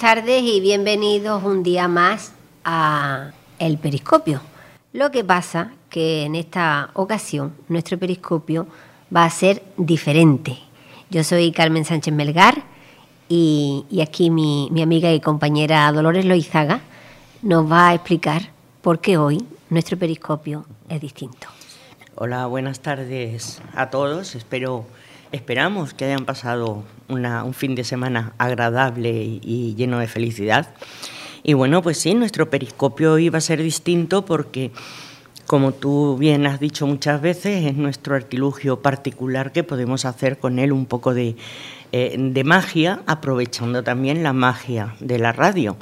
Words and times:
Buenas 0.00 0.16
tardes 0.16 0.42
y 0.44 0.60
bienvenidos 0.62 1.44
un 1.44 1.62
día 1.62 1.86
más 1.86 2.32
a 2.64 3.32
El 3.58 3.76
Periscopio. 3.76 4.40
Lo 4.94 5.10
que 5.10 5.24
pasa 5.24 5.72
que 5.90 6.22
en 6.24 6.36
esta 6.36 6.88
ocasión 6.94 7.52
nuestro 7.68 7.98
periscopio 7.98 8.66
va 9.14 9.26
a 9.26 9.30
ser 9.30 9.62
diferente. 9.76 10.56
Yo 11.10 11.22
soy 11.22 11.52
Carmen 11.52 11.84
Sánchez 11.84 12.14
Melgar 12.14 12.62
y, 13.28 13.84
aquí 14.02 14.30
mi, 14.30 14.70
mi 14.72 14.80
amiga 14.80 15.12
y 15.12 15.20
compañera 15.20 15.92
Dolores 15.92 16.24
Loizaga 16.24 16.80
nos 17.42 17.70
va 17.70 17.90
a 17.90 17.94
explicar 17.94 18.52
por 18.80 19.00
qué 19.00 19.18
hoy 19.18 19.44
nuestro 19.68 19.98
periscopio 19.98 20.64
es 20.88 20.98
distinto. 21.02 21.46
Hola, 22.14 22.46
buenas 22.46 22.80
tardes 22.80 23.60
a 23.74 23.90
todos. 23.90 24.34
Espero, 24.34 24.86
esperamos 25.32 25.94
que 25.94 26.04
hayan 26.04 26.24
pasado 26.24 26.84
un 27.08 27.54
fin 27.54 27.74
de 27.74 27.84
semana 27.84 28.32
agradable 28.38 29.10
y, 29.10 29.74
lleno 29.76 29.98
de 29.98 30.06
felicidad. 30.06 30.74
Y 31.42 31.54
bueno, 31.54 31.82
pues 31.82 31.98
sí, 31.98 32.14
nuestro 32.14 32.50
periscopio 32.50 33.14
hoy 33.14 33.28
va 33.28 33.38
a 33.38 33.42
ser 33.42 33.62
distinto 33.62 34.24
porque, 34.24 34.70
como 35.46 35.72
tú 35.72 36.16
bien 36.18 36.46
has 36.46 36.60
dicho 36.60 36.86
muchas 36.86 37.20
veces, 37.20 37.64
es 37.64 37.76
nuestro 37.76 38.14
artilugio 38.14 38.80
particular 38.80 39.52
que 39.52 39.64
podemos 39.64 40.04
hacer 40.04 40.38
con 40.38 40.58
él 40.58 40.72
un 40.72 40.86
poco 40.86 41.14
eh, 41.16 41.36
de 41.92 42.44
magia, 42.44 43.02
aprovechando 43.06 43.82
también 43.82 44.22
la 44.22 44.32
magia 44.32 44.94
de 45.00 45.18
la 45.18 45.32
radio. 45.32 45.76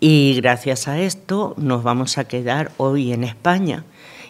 Y 0.00 0.34
gracias 0.40 0.88
a 0.88 1.00
esto 1.00 1.54
nos 1.56 1.82
vamos 1.82 2.18
a 2.18 2.24
quedar 2.24 2.72
hoy 2.76 3.12
en 3.12 3.24
España 3.24 3.84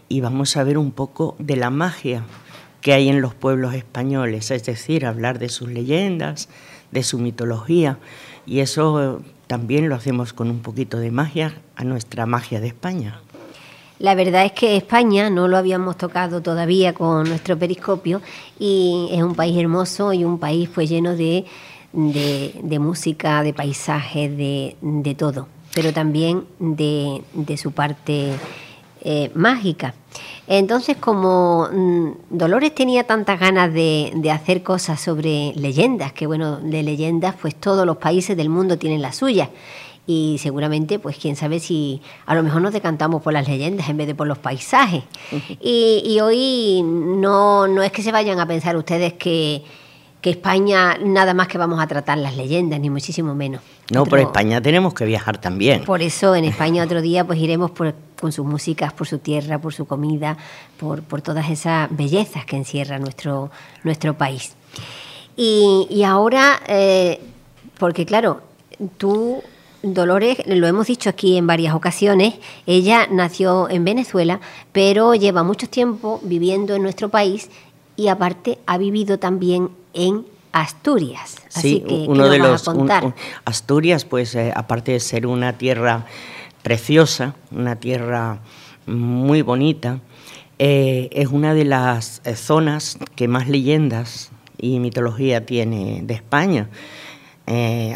y 0.09 0.21
vamos 0.21 0.57
a 0.57 0.65
ver 0.65 0.79
un 0.79 0.93
poco 0.93 1.37
de 1.39 1.57
la 1.57 1.71
magia 1.71 2.25
que 2.81 2.93
hay 2.93 3.09
en 3.09 3.21
los 3.21 3.35
pueblos 3.35 3.75
españoles, 3.75 4.51
es 4.51 4.65
decir, 4.65 5.07
hablar 5.07 5.39
de 5.39 5.49
sus 5.49 5.69
leyendas, 5.69 6.49
de 6.91 7.03
su 7.03 7.19
mitología, 7.19 7.99
y 8.47 8.61
eso 8.61 9.23
también 9.47 9.89
lo 9.89 9.95
hacemos 9.95 10.33
con 10.33 10.51
un 10.51 10.61
poquito 10.61 10.99
de 10.99 11.11
magia 11.11 11.55
a 11.77 11.85
nuestra 11.85 12.27
magia 12.27 12.61
de 12.61 12.69
España. 12.69 13.21
La 13.99 14.15
verdad 14.15 14.45
es 14.45 14.53
que 14.53 14.77
España 14.77 15.29
no 15.29 15.49
lo 15.49 15.57
habíamos 15.57 15.97
tocado 15.97 16.41
todavía 16.41 16.95
con 16.95 17.29
nuestro 17.29 17.59
periscopio 17.59 18.23
y 18.59 19.09
es 19.11 19.23
un 19.23 19.35
país 19.35 19.59
hermoso 19.59 20.13
y 20.13 20.25
un 20.25 20.39
país 20.39 20.69
pues 20.73 20.89
lleno 20.89 21.17
de, 21.17 21.45
de, 21.93 22.79
música, 22.79 23.43
de 23.43 23.53
paisajes, 23.53 24.37
de, 24.37 24.77
de, 24.81 25.15
todo, 25.17 25.49
pero 25.75 25.93
también 25.93 26.45
de, 26.61 27.57
su 27.57 27.73
parte 27.73 28.35
eh, 29.03 29.31
mágica. 29.35 29.95
Entonces, 30.47 30.97
como 30.97 31.69
mm, 31.71 32.11
Dolores 32.31 32.75
tenía 32.75 33.05
tantas 33.05 33.39
ganas 33.39 33.73
de, 33.73 34.31
hacer 34.33 34.63
cosas 34.63 35.01
sobre 35.01 35.53
leyendas, 35.55 36.13
que 36.13 36.27
bueno, 36.27 36.57
de 36.57 36.83
leyendas, 36.83 37.35
pues 37.41 37.55
todos 37.55 37.87
los 37.87 37.99
países 37.99 38.37
del 38.37 38.49
mundo 38.49 38.79
tienen 38.79 39.03
las 39.03 39.17
suyas. 39.17 39.49
Y 40.07 40.39
seguramente, 40.39 40.99
pues 40.99 41.19
quién 41.19 41.37
sabe 41.37 41.61
si 41.61 42.01
a 42.25 42.35
lo 42.35 42.43
mejor 42.43 42.63
nos 42.63 42.73
decantamos 42.73 43.23
por 43.23 43.35
las 43.35 43.47
leyendas 43.47 43.91
en 43.91 43.99
vez 43.99 44.07
de 44.07 44.15
por 44.15 44.27
los 44.27 44.39
paisajes. 44.39 45.05
y, 45.61 46.19
hoy 46.21 46.83
no, 46.83 47.69
no 47.69 47.83
es 47.83 47.93
que 47.93 48.03
se 48.03 48.11
vayan 48.11 48.41
a 48.41 48.47
pensar 48.47 48.77
ustedes 48.77 49.13
que, 49.13 49.63
que 50.21 50.31
España 50.31 50.99
nada 50.99 51.33
más 51.33 51.49
que 51.49 51.59
vamos 51.59 51.81
a 51.81 51.87
tratar 51.87 52.19
las 52.19 52.37
leyendas, 52.37 52.81
ni 52.81 52.91
muchísimo 52.91 53.35
menos. 53.35 53.61
No, 53.91 54.05
por 54.05 54.19
España 54.19 54.61
tenemos 54.61 54.93
que 54.95 55.05
viajar 55.05 55.39
también. 55.39 55.85
Por 55.85 56.03
eso 56.03 56.35
en 56.35 56.45
España 56.45 56.85
otro 56.85 57.01
día 57.01 57.25
pues 57.25 57.39
iremos 57.39 57.71
por, 57.71 57.95
con 58.21 58.33
sus 58.33 58.45
músicas, 58.45 58.93
por 58.93 59.07
su 59.07 59.19
tierra, 59.19 59.59
por 59.61 59.73
su 59.73 59.87
comida, 59.87 60.37
por, 60.79 61.03
por 61.03 61.23
todas 61.23 61.49
esas 61.51 61.89
bellezas 61.91 62.45
que 62.45 62.57
encierra 62.57 62.99
nuestro, 62.99 63.51
nuestro 63.85 64.15
país. 64.15 64.55
Y, 65.41 66.03
ahora, 66.05 66.61
eh, 66.67 67.21
porque 67.79 68.05
claro, 68.05 68.41
tú, 68.97 69.41
Dolores, 69.85 70.39
lo 70.47 70.67
hemos 70.67 70.89
dicho 70.89 71.09
aquí 71.09 71.37
en 71.37 71.47
varias 71.47 71.75
ocasiones, 71.75 72.35
ella 72.67 73.07
nació 73.09 73.71
en 73.71 73.85
Venezuela, 73.85 74.41
pero 74.73 75.15
lleva 75.15 75.45
mucho 75.45 75.69
tiempo 75.69 76.19
viviendo 76.25 76.75
en 76.75 76.83
nuestro 76.83 77.09
país 77.09 77.51
y 77.95 78.09
aparte 78.09 78.59
ha 78.67 78.79
vivido 78.79 79.21
también 79.21 79.71
en 79.95 80.25
Asturias. 80.53 81.37
Así 81.55 81.81
que, 81.81 82.07
uno 82.09 82.29
de 82.29 82.39
los 82.39 82.69
Asturias, 83.45 84.05
pues 84.05 84.35
eh, 84.35 84.53
aparte 84.55 84.93
de 84.93 85.01
ser 85.01 85.27
una 85.27 85.59
tierra 85.59 86.07
preciosa, 86.63 87.35
una 87.51 87.77
tierra 87.77 88.41
muy 88.87 89.43
bonita, 89.43 90.01
eh, 90.59 91.09
es 91.13 91.29
una 91.29 91.55
de 91.55 91.65
las 91.65 92.23
eh, 92.25 92.35
zonas 92.35 92.99
que 93.15 93.29
más 93.29 93.49
leyendas 93.49 94.31
y 94.59 94.81
mitología 94.81 95.47
tiene 95.47 96.01
de 96.03 96.15
España. 96.15 96.69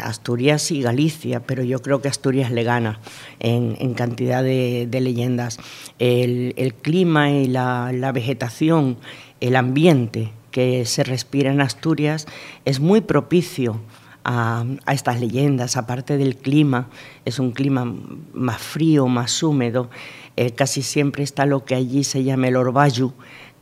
Asturias 0.01 0.71
y 0.71 0.81
Galicia, 0.81 1.39
pero 1.41 1.61
yo 1.61 1.79
creo 1.79 2.01
que 2.01 2.07
Asturias 2.07 2.49
le 2.49 2.63
gana 2.63 2.99
en, 3.39 3.93
cantidad 3.93 4.41
de, 4.41 4.87
leyendas. 4.99 5.59
El, 5.99 6.73
clima 6.81 7.29
y 7.29 7.45
la 7.45 8.11
vegetación, 8.11 8.97
el 9.41 9.55
ambiente 9.55 10.31
que 10.53 10.85
se 10.85 11.03
respira 11.03 11.51
en 11.51 11.59
Asturias 11.59 12.27
es 12.63 12.79
muy 12.79 13.01
propicio 13.01 13.81
a, 14.23 14.63
estas 14.93 15.19
leyendas, 15.19 15.75
aparte 15.75 16.17
del 16.17 16.37
clima, 16.37 16.87
es 17.25 17.39
un 17.39 17.51
clima 17.51 17.91
más 18.33 18.61
frío, 18.61 19.07
más 19.07 19.43
húmedo, 19.43 19.89
eh, 20.37 20.51
casi 20.51 20.81
siempre 20.81 21.23
está 21.23 21.45
lo 21.45 21.65
que 21.65 21.75
allí 21.75 22.05
se 22.05 22.23
llama 22.23 22.47
el 22.47 22.55
orvallo, 22.55 23.13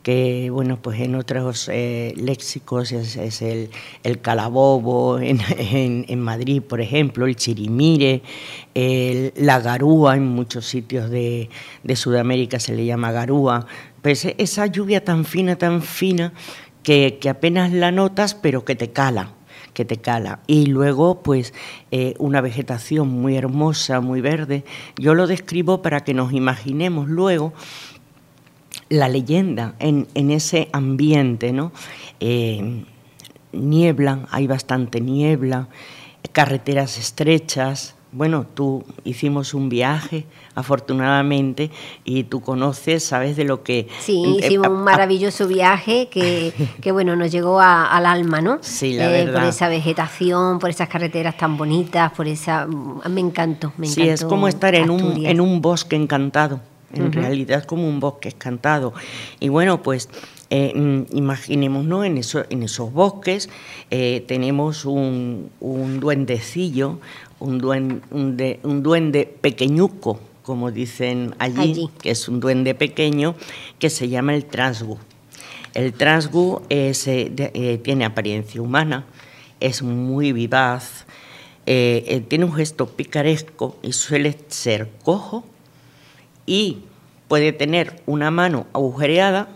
que 0.03 0.49
bueno, 0.51 0.81
pues 0.81 0.99
en 0.99 1.15
otros 1.15 1.69
eh, 1.71 2.13
léxicos 2.17 2.91
es, 2.91 3.41
el, 3.41 3.69
el, 4.03 4.19
calabobo, 4.19 5.19
en, 5.19 6.19
Madrid, 6.19 6.61
por 6.61 6.81
ejemplo, 6.81 7.25
el 7.25 7.35
chirimire, 7.35 8.21
la 8.73 9.59
garúa, 9.61 10.17
en 10.17 10.27
muchos 10.27 10.65
sitios 10.65 11.09
de, 11.09 11.49
de 11.83 11.95
Sudamérica 11.95 12.59
se 12.59 12.75
le 12.75 12.85
llama 12.85 13.11
garúa, 13.11 13.67
pues 14.01 14.25
esa 14.37 14.65
lluvia 14.65 15.03
tan 15.03 15.25
fina, 15.25 15.55
tan 15.55 15.81
fina, 15.81 16.33
que, 16.83 17.19
apenas 17.29 17.71
la 17.71 17.91
notas, 17.91 18.35
pero 18.35 18.65
que 18.65 18.75
te 18.75 18.91
cala 18.91 19.33
que 19.73 19.85
te 19.85 19.95
cala. 19.95 20.41
Y 20.47 20.65
luego, 20.65 21.23
pues, 21.23 21.53
eh, 21.91 22.15
una 22.19 22.41
vegetación 22.41 23.07
muy 23.07 23.37
hermosa, 23.37 24.01
muy 24.01 24.19
verde. 24.19 24.65
Yo 24.97 25.15
lo 25.15 25.27
describo 25.27 25.81
para 25.81 26.01
que 26.01 26.13
nos 26.13 26.33
imaginemos 26.33 27.07
luego 27.07 27.53
la 28.89 29.07
leyenda 29.07 29.75
en, 29.79 30.07
ese 30.13 30.67
ambiente, 30.73 31.53
¿no? 31.53 31.71
Eh, 32.19 32.83
niebla, 33.53 34.27
hay 34.29 34.45
bastante 34.45 34.99
niebla, 34.99 35.69
carreteras 36.33 36.97
estrechas, 36.97 37.95
bueno, 38.13 38.45
tú 38.53 38.83
hicimos 39.05 39.53
un 39.53 39.69
viaje, 39.69 40.25
afortunadamente, 40.55 41.71
y 42.03 42.23
tú 42.23 42.41
conoces, 42.41 43.05
sabes 43.05 43.37
de 43.37 43.45
lo 43.45 43.63
que... 43.63 43.87
Sí, 43.99 44.37
eh, 44.41 44.47
hicimos 44.47 44.67
un 44.67 44.83
maravilloso 44.83 45.47
viaje 45.47 46.09
que, 46.09 46.53
que, 46.81 46.91
bueno, 46.91 47.15
nos 47.15 47.31
llegó 47.31 47.61
al 47.61 48.05
alma, 48.05 48.41
¿no? 48.41 48.59
Sí, 48.61 48.93
la 48.93 49.17
eh, 49.17 49.27
Por 49.31 49.43
esa 49.43 49.69
vegetación, 49.69 50.59
por 50.59 50.69
esas 50.69 50.89
carreteras 50.89 51.37
tan 51.37 51.55
bonitas, 51.55 52.11
por 52.11 52.27
esa... 52.27 52.67
Me 52.67 53.21
encantó, 53.21 53.71
me 53.77 53.87
Sí, 53.87 54.07
es 54.09 54.25
como 54.25 54.47
estar 54.49 54.75
en 54.75 54.89
un, 54.89 55.25
en 55.25 55.39
un 55.39 55.61
bosque 55.61 55.95
encantado, 55.95 56.59
en 56.93 57.13
realidad 57.13 57.63
como 57.63 57.87
un 57.87 58.01
bosque 58.01 58.29
encantado. 58.29 58.93
Y 59.39 59.47
bueno, 59.47 59.81
pues 59.81 60.09
eh, 60.53 60.73
mm, 60.75 61.15
imaginémonos 61.15 62.05
en, 62.05 62.17
eso, 62.17 62.43
en 62.49 62.63
esos 62.63 62.91
bosques, 62.91 63.49
eh, 63.89 64.21
tenemos 64.27 64.83
un, 64.83 65.49
duendecillo, 65.61 66.99
un 67.39 67.57
duende, 67.57 68.59
un, 68.61 68.83
duende 68.83 69.33
pequeñuco, 69.39 70.19
como 70.43 70.69
dicen 70.69 71.35
allí, 71.39 71.89
que 72.01 72.11
es 72.11 72.27
un 72.27 72.41
duende 72.41 72.75
pequeño, 72.75 73.33
que 73.79 73.89
se 73.89 74.09
llama 74.09 74.35
el 74.35 74.43
transgu. 74.43 74.97
El 75.73 75.93
transgu 75.93 76.63
eh, 76.69 77.79
tiene 77.81 78.03
apariencia 78.03 78.61
humana, 78.61 79.05
es 79.61 79.81
muy 79.81 80.33
vivaz, 80.33 81.05
tiene 81.63 82.43
un 82.43 82.53
gesto 82.53 82.87
picaresco 82.87 83.77
y 83.81 83.93
suele 83.93 84.37
ser 84.49 84.89
cojo 85.05 85.45
y 86.45 86.79
puede 87.29 87.53
tener 87.53 88.01
una 88.05 88.31
mano 88.31 88.67
agujereada 88.73 89.47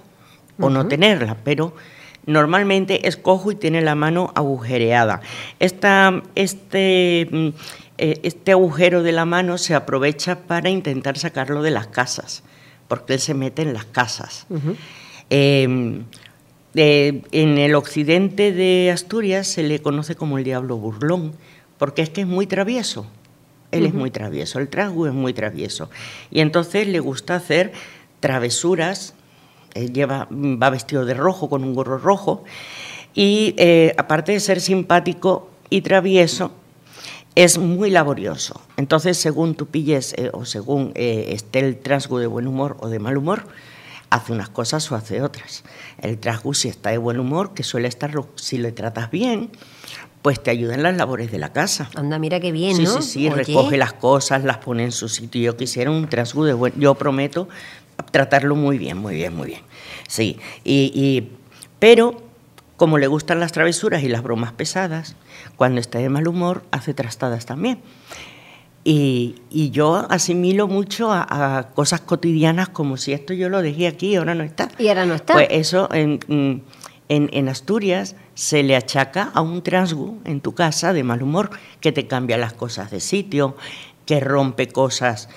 o 0.59 0.69
no 0.69 0.87
tenerla, 0.87 1.37
pero 1.43 1.73
normalmente 2.25 3.07
es 3.07 3.17
cojo 3.17 3.51
y 3.51 3.55
tiene 3.55 3.81
la 3.81 3.95
mano 3.95 4.31
agujereada. 4.35 5.21
Esta, 5.59 6.23
este, 6.35 7.27
mm, 7.31 7.47
eh, 7.97 8.19
este 8.23 8.51
agujero 8.51 9.03
de 9.03 9.11
la 9.11 9.25
mano 9.25 9.57
se 9.57 9.75
aprovecha 9.75 10.39
para 10.39 10.69
intentar 10.69 11.17
sacarlo 11.17 11.61
de 11.61 11.71
las 11.71 11.87
casas, 11.87 12.43
porque 12.87 13.13
él 13.13 13.19
se 13.19 13.33
mete 13.33 13.61
en 13.61 13.73
las 13.73 13.85
casas. 13.85 14.47
Em, 15.29 16.03
en 16.77 17.57
el 17.57 17.75
occidente 17.75 18.51
de 18.51 18.91
Asturias 18.91 19.47
se 19.47 19.63
le 19.63 19.81
conoce 19.81 20.15
como 20.15 20.37
el 20.37 20.43
diablo 20.43 20.77
burlón, 20.77 21.33
porque 21.77 22.01
es 22.01 22.09
que 22.09 22.21
es 22.21 22.27
muy 22.27 22.47
travieso. 22.47 23.05
Él 23.71 23.85
es 23.85 23.93
muy 23.93 24.09
travieso, 24.11 24.59
el 24.59 24.69
trasgu 24.69 25.07
es 25.07 25.13
muy 25.13 25.33
travieso. 25.33 25.89
Y 26.31 26.39
entonces 26.39 26.87
le 26.87 26.99
gusta 26.99 27.35
hacer 27.35 27.73
travesuras 28.21 29.15
lleva, 29.75 30.27
va 30.31 30.69
vestido 30.69 31.05
de 31.05 31.13
rojo, 31.13 31.49
con 31.49 31.63
un 31.63 31.73
gorro 31.73 31.97
rojo, 31.97 32.43
y 33.13 33.53
eh, 33.57 33.93
aparte 33.97 34.31
de 34.31 34.39
ser 34.39 34.59
simpático 34.59 35.49
y 35.69 35.81
travieso, 35.81 36.51
es 37.35 37.57
muy 37.57 37.89
laborioso. 37.89 38.61
Entonces, 38.77 39.17
según 39.17 39.55
tú 39.55 39.67
pilles 39.67 40.13
eh, 40.17 40.29
o 40.33 40.45
según 40.45 40.91
eh, 40.95 41.29
esté 41.31 41.59
el 41.59 41.77
trasgo 41.77 42.19
de 42.19 42.27
buen 42.27 42.47
humor 42.47 42.77
o 42.79 42.87
de 42.87 42.99
mal 42.99 43.17
humor, 43.17 43.43
hace 44.09 44.31
unas 44.31 44.49
cosas 44.49 44.89
o 44.91 44.95
hace 44.95 45.21
otras. 45.21 45.63
El 46.01 46.17
trasgo, 46.17 46.53
si 46.53 46.69
está 46.69 46.91
de 46.91 46.97
buen 46.97 47.19
humor, 47.19 47.53
que 47.53 47.63
suele 47.63 47.87
estar, 47.87 48.13
si 48.35 48.57
le 48.57 48.71
tratas 48.71 49.11
bien, 49.11 49.49
pues 50.21 50.41
te 50.41 50.49
ayuda 50.49 50.73
en 50.75 50.83
las 50.83 50.95
labores 50.95 51.31
de 51.31 51.37
la 51.37 51.53
casa. 51.53 51.89
Anda, 51.95 52.17
mira 52.17 52.39
qué 52.39 52.51
bien, 52.51 52.81
¿no? 52.81 53.01
Sí, 53.01 53.01
sí, 53.01 53.09
sí, 53.09 53.29
recoge 53.29 53.77
las 53.77 53.93
cosas, 53.93 54.43
las 54.43 54.57
pone 54.57 54.83
en 54.83 54.91
su 54.91 55.09
sitio. 55.09 55.41
Yo 55.41 55.57
quisiera 55.57 55.91
un 55.91 56.07
trasgo 56.07 56.45
de 56.45 56.53
buen... 56.53 56.73
Yo 56.79 56.95
prometo 56.95 57.47
tratarlo 58.11 58.55
muy 58.55 58.77
bien, 58.77 58.97
muy 58.97 59.15
bien, 59.15 59.35
muy 59.35 59.47
bien. 59.47 59.61
Sí, 60.07 60.37
y, 60.63 61.29
pero 61.79 62.21
como 62.77 62.97
le 62.97 63.07
gustan 63.07 63.39
las 63.39 63.51
travesuras 63.51 64.03
y 64.03 64.09
las 64.09 64.23
bromas 64.23 64.51
pesadas, 64.51 65.15
cuando 65.55 65.79
está 65.79 65.99
de 65.99 66.09
mal 66.09 66.27
humor 66.27 66.63
hace 66.71 66.93
trastadas 66.93 67.45
también. 67.45 67.79
Y, 68.83 69.35
yo 69.71 70.05
asimilo 70.09 70.67
mucho 70.67 71.11
a, 71.11 71.69
cosas 71.73 72.01
cotidianas 72.01 72.69
como 72.69 72.97
si 72.97 73.13
esto 73.13 73.33
yo 73.33 73.49
lo 73.49 73.61
dejé 73.61 73.87
aquí 73.87 74.09
y 74.09 74.15
ahora 74.15 74.35
no 74.35 74.43
está. 74.43 74.69
Y 74.77 74.89
ahora 74.89 75.05
no 75.05 75.15
está. 75.15 75.33
Pues 75.33 75.47
eso 75.49 75.89
en, 75.91 76.19
en, 77.09 77.49
Asturias 77.49 78.15
se 78.35 78.63
le 78.63 78.75
achaca 78.75 79.31
a 79.33 79.41
un 79.41 79.63
trasgo 79.63 80.17
en 80.23 80.41
tu 80.41 80.53
casa 80.53 80.93
de 80.93 81.03
mal 81.03 81.23
humor 81.23 81.49
que 81.79 81.91
te 81.91 82.07
cambia 82.07 82.37
las 82.37 82.53
cosas 82.53 82.91
de 82.91 82.99
sitio, 82.99 83.55
que 84.05 84.19
rompe 84.19 84.67
cosas 84.67 85.29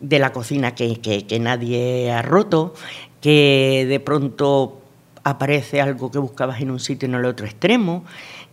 de 0.00 0.18
la 0.18 0.32
cocina 0.32 0.74
que, 0.74 0.98
que 1.00 1.38
nadie 1.40 2.10
ha 2.10 2.22
roto, 2.22 2.74
que 3.20 3.86
de 3.88 4.00
pronto 4.00 4.80
aparece 5.24 5.80
algo 5.80 6.10
que 6.10 6.18
buscabas 6.18 6.60
en 6.60 6.70
un 6.70 6.80
sitio 6.80 7.08
en 7.08 7.14
el 7.14 7.24
otro 7.24 7.46
extremo, 7.46 8.04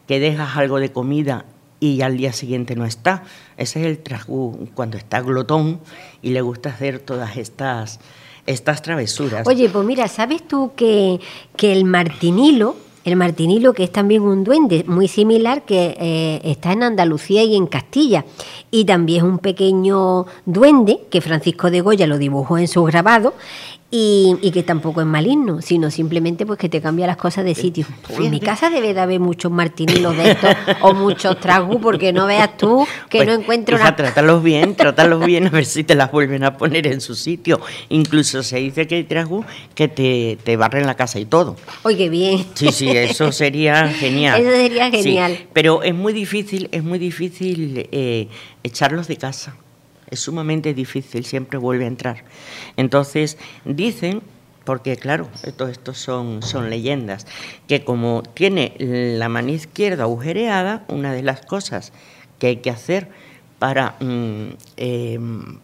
que 0.08 0.20
dejas 0.20 0.58
algo 0.58 0.80
de 0.80 0.92
comida 0.92 1.46
y 1.80 2.02
al 2.02 2.18
día 2.18 2.34
siguiente 2.34 2.76
no 2.76 2.86
está. 2.86 3.24
Ese 3.58 3.82
es 3.82 3.86
el 3.86 4.00
trasgo 4.00 4.58
cuando 4.74 4.98
está 4.98 5.22
glotón 5.22 5.80
y 6.22 6.32
le 6.32 6.42
gusta 6.42 6.70
hacer 6.70 7.00
todas 7.00 7.38
estas, 7.38 8.00
estas 8.46 8.82
travesuras. 8.82 9.48
Oye, 9.48 9.70
pues 9.70 9.86
mira, 9.86 10.08
¿sabes 10.08 10.48
tú 10.48 10.74
que, 10.76 11.20
que 11.56 11.72
el 11.72 11.86
martinilo, 11.86 12.76
el 13.06 13.16
martinilo 13.16 13.74
que 13.74 13.84
es 13.84 13.92
también 13.92 14.24
un 14.24 14.44
duende 14.44 14.84
muy 14.88 15.08
similar 15.08 15.62
que 15.62 15.96
eh, 16.00 16.42
está 16.44 16.74
en 16.74 16.84
Andalucía 16.84 17.44
y 17.44 17.56
en 17.56 17.68
Castilla. 17.68 18.26
Y 18.72 18.86
también 18.86 19.20
es 19.20 19.32
un 19.32 19.40
pequeño 19.40 20.26
duende 20.46 21.00
que 21.10 21.22
Francisco 21.22 21.70
de 21.70 21.82
Goya 21.82 22.08
lo 22.08 22.18
dibujó 22.18 22.58
en 22.58 22.68
su 22.68 22.84
grabado 22.84 23.36
y, 23.92 24.52
que 24.52 24.64
tampoco 24.64 25.02
es 25.02 25.08
maligno, 25.08 25.62
sino 25.62 25.92
simplemente 25.92 26.46
pues 26.46 26.60
que 26.60 26.70
te 26.70 26.82
cambia 26.82 27.08
las 27.08 27.18
cosas 27.18 27.46
de 27.46 27.52
eh, 27.52 27.56
sitio. 27.56 27.86
en 28.20 28.32
mi 28.32 28.40
casa 28.40 28.70
debe 28.70 28.94
de 28.94 29.00
haber 29.00 29.20
muchos 29.20 29.52
martinilos 29.52 30.18
de 30.18 30.32
estos 30.32 30.56
o 30.82 30.94
muchos 30.94 31.40
tragos 31.40 31.78
porque 31.82 32.12
no 32.12 32.26
veas 32.26 32.58
tú 32.58 32.86
que 33.10 33.20
pues, 33.20 33.28
no 33.28 33.34
encuentro 33.34 33.78
nada. 33.78 33.96
Trátalos 33.96 34.44
bien, 34.44 34.76
trátalos 34.76 35.26
bien 35.26 35.48
a 35.48 35.50
ver 35.50 35.66
si 35.66 35.84
te 35.84 35.96
las 35.96 36.12
vuelven 36.12 36.44
a 36.44 36.58
poner 36.58 36.88
en 36.88 37.00
su 37.00 37.16
sitio. 37.16 37.62
Incluso 37.90 38.44
se 38.44 38.58
dice 38.58 38.88
que 38.88 38.96
hay 38.96 39.04
tragos 39.04 39.46
que 39.76 39.88
te, 39.88 40.38
te 40.44 40.58
barren 40.58 40.86
la 40.88 40.96
casa 40.96 41.20
y 41.20 41.26
todo. 41.26 41.56
Oye, 41.84 42.10
bien. 42.10 42.46
Sí, 42.56 42.72
sí, 42.72 42.90
eso 42.90 43.32
sería 43.32 43.88
genial. 43.94 44.42
Eso 44.42 44.52
sería 44.52 44.92
genial. 44.92 45.48
pero 45.54 45.84
es 45.84 45.94
muy 45.94 46.12
difícil, 46.12 46.70
es 46.72 46.84
muy 46.84 47.00
difícil 47.00 47.88
eh, 47.92 48.28
echarlos 48.64 49.08
de 49.08 49.18
casa 49.18 49.56
es 50.10 50.20
sumamente 50.20 50.74
difícil, 50.74 51.26
siempre 51.26 51.58
vuelve 51.58 51.86
a 51.86 51.88
entrar. 51.88 52.24
Entonces, 52.78 53.38
dicen, 53.66 54.22
porque 54.64 54.98
claro, 54.98 55.30
todo 55.58 55.70
esto 55.70 55.94
son, 55.94 56.42
son 56.42 56.70
leyendas, 56.70 57.28
que 57.68 57.84
como 57.84 58.24
tiene 58.34 58.76
la 58.80 59.30
mano 59.30 59.50
izquierda 59.50 60.04
agujereada, 60.04 60.86
una 60.88 61.14
de 61.14 61.24
las 61.24 61.42
cosas 61.42 61.94
que 62.40 62.48
hay 62.48 62.58
que 62.58 62.72
hacer 62.72 63.08
para 63.60 63.96
mm, 64.00 64.50
em, 64.78 65.60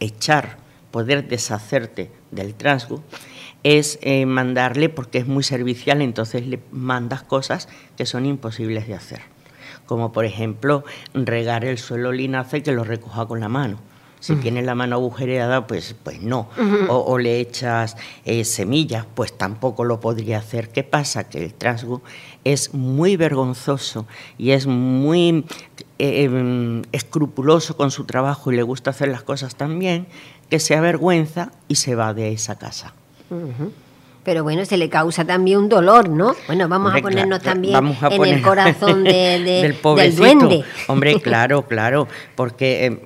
echar, 0.00 0.56
poder 0.90 1.28
deshacerte 1.28 2.10
del 2.30 2.54
trasgo, 2.54 3.02
es 3.62 3.98
eh, 4.00 4.24
mandarle, 4.24 4.88
porque 4.88 5.18
es 5.18 5.26
muy 5.26 5.42
servicial, 5.44 6.00
entonces 6.00 6.46
le 6.46 6.60
mandas 6.72 7.22
cosas 7.22 7.68
que 7.96 8.06
son 8.06 8.24
imposibles 8.24 8.88
de 8.88 8.94
hacer 8.94 9.29
como 9.90 10.12
por 10.12 10.24
ejemplo 10.24 10.84
regar 11.14 11.64
el 11.64 11.76
suelo 11.76 12.12
linace 12.12 12.62
que 12.62 12.70
lo 12.70 12.84
recoja 12.84 13.26
con 13.26 13.40
la 13.40 13.48
mano. 13.48 13.80
Si 14.20 14.36
tienes 14.36 14.64
la 14.64 14.76
mano 14.76 14.94
agujereada, 14.94 15.66
pues, 15.66 15.96
pues 16.04 16.22
no. 16.22 16.48
o, 16.88 17.18
le 17.18 17.40
echas 17.40 17.96
eh, 18.24 18.44
semillas, 18.44 19.04
pues 19.14 19.36
tampoco 19.36 19.82
lo 19.82 19.98
podría 19.98 20.38
hacer. 20.38 20.68
¿Qué 20.68 20.84
pasa? 20.84 21.28
Que 21.28 21.42
el 21.42 21.54
trasgo 21.54 22.02
es 22.44 22.72
muy 22.72 23.16
vergonzoso 23.16 24.06
y 24.38 24.52
es 24.52 24.68
muy 24.68 25.44
eh, 25.98 26.22
em, 26.22 26.82
escrupuloso 26.92 27.76
con 27.76 27.90
su 27.90 28.04
trabajo 28.04 28.52
y 28.52 28.56
le 28.56 28.62
gusta 28.62 28.90
hacer 28.90 29.08
las 29.08 29.24
cosas 29.24 29.56
tan 29.56 29.80
bien, 29.80 30.06
que 30.50 30.60
se 30.60 30.76
avergüenza 30.76 31.50
y 31.66 31.74
se 31.74 31.96
va 31.96 32.14
de 32.14 32.30
esa 32.30 32.58
casa 32.58 32.94
pero 34.24 34.42
bueno, 34.42 34.64
se 34.64 34.76
le 34.76 34.88
causa 34.88 35.24
también 35.24 35.58
un 35.58 35.68
dolor, 35.68 36.08
¿no? 36.08 36.34
Bueno, 36.46 36.68
vamos 36.68 36.94
a 36.94 37.00
ponernos 37.00 37.40
también 37.42 37.76
en 38.10 38.24
el 38.24 38.42
corazón 38.42 39.04
del, 39.04 39.44
del, 39.44 40.16
duende. 40.16 40.64
Hombre, 40.88 41.20
claro, 41.20 41.66
claro, 41.66 42.06
porque 42.34 42.86
eh, 42.86 43.00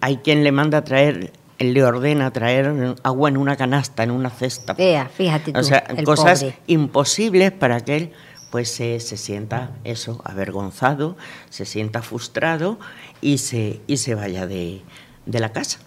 hay 0.00 0.18
quien 0.18 0.44
le 0.44 0.52
manda 0.52 0.78
a 0.78 0.84
traer 0.84 1.32
le 1.58 1.82
ordena 1.82 2.30
traer 2.32 2.96
agua 3.02 3.28
en 3.28 3.36
una 3.36 3.56
canasta, 3.56 4.02
en 4.02 4.10
una 4.10 4.30
cesta. 4.30 4.74
Vea, 4.74 5.08
fíjate 5.08 5.52
tú, 5.52 5.58
O 5.58 5.62
sea, 5.62 5.86
cosas 6.04 6.44
imposibles 6.66 7.52
para 7.52 7.80
que 7.80 7.96
él 7.96 8.12
pues 8.50 8.70
se, 8.70 9.00
sienta 9.00 9.72
eso, 9.84 10.20
avergonzado, 10.24 11.16
se 11.50 11.64
sienta 11.64 12.02
frustrado 12.02 12.78
y 13.20 13.38
se, 13.38 13.80
y 13.86 13.96
se 13.98 14.14
vaya 14.14 14.46
de, 14.46 14.82
la 15.26 15.52
casa. 15.52 15.80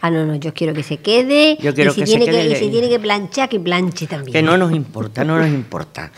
Ah, 0.00 0.10
no, 0.10 0.26
no, 0.26 0.34
yo 0.36 0.52
quiero 0.52 0.74
que 0.74 0.82
se 0.82 0.98
quede. 0.98 1.56
Yo 1.60 1.74
quiero 1.74 1.92
y 1.92 1.94
si 1.94 2.00
que 2.00 2.06
tiene 2.06 2.24
se 2.26 2.30
quede. 2.30 2.48
Que, 2.48 2.52
y 2.52 2.56
si 2.56 2.70
tiene 2.70 2.88
que 2.88 3.00
planchar, 3.00 3.48
que 3.48 3.58
planche 3.60 4.06
también. 4.06 4.32
Que 4.32 4.42
no 4.42 4.56
nos 4.56 4.72
importa, 4.72 5.24
no 5.24 5.38
nos 5.38 5.48
importa. 5.48 6.12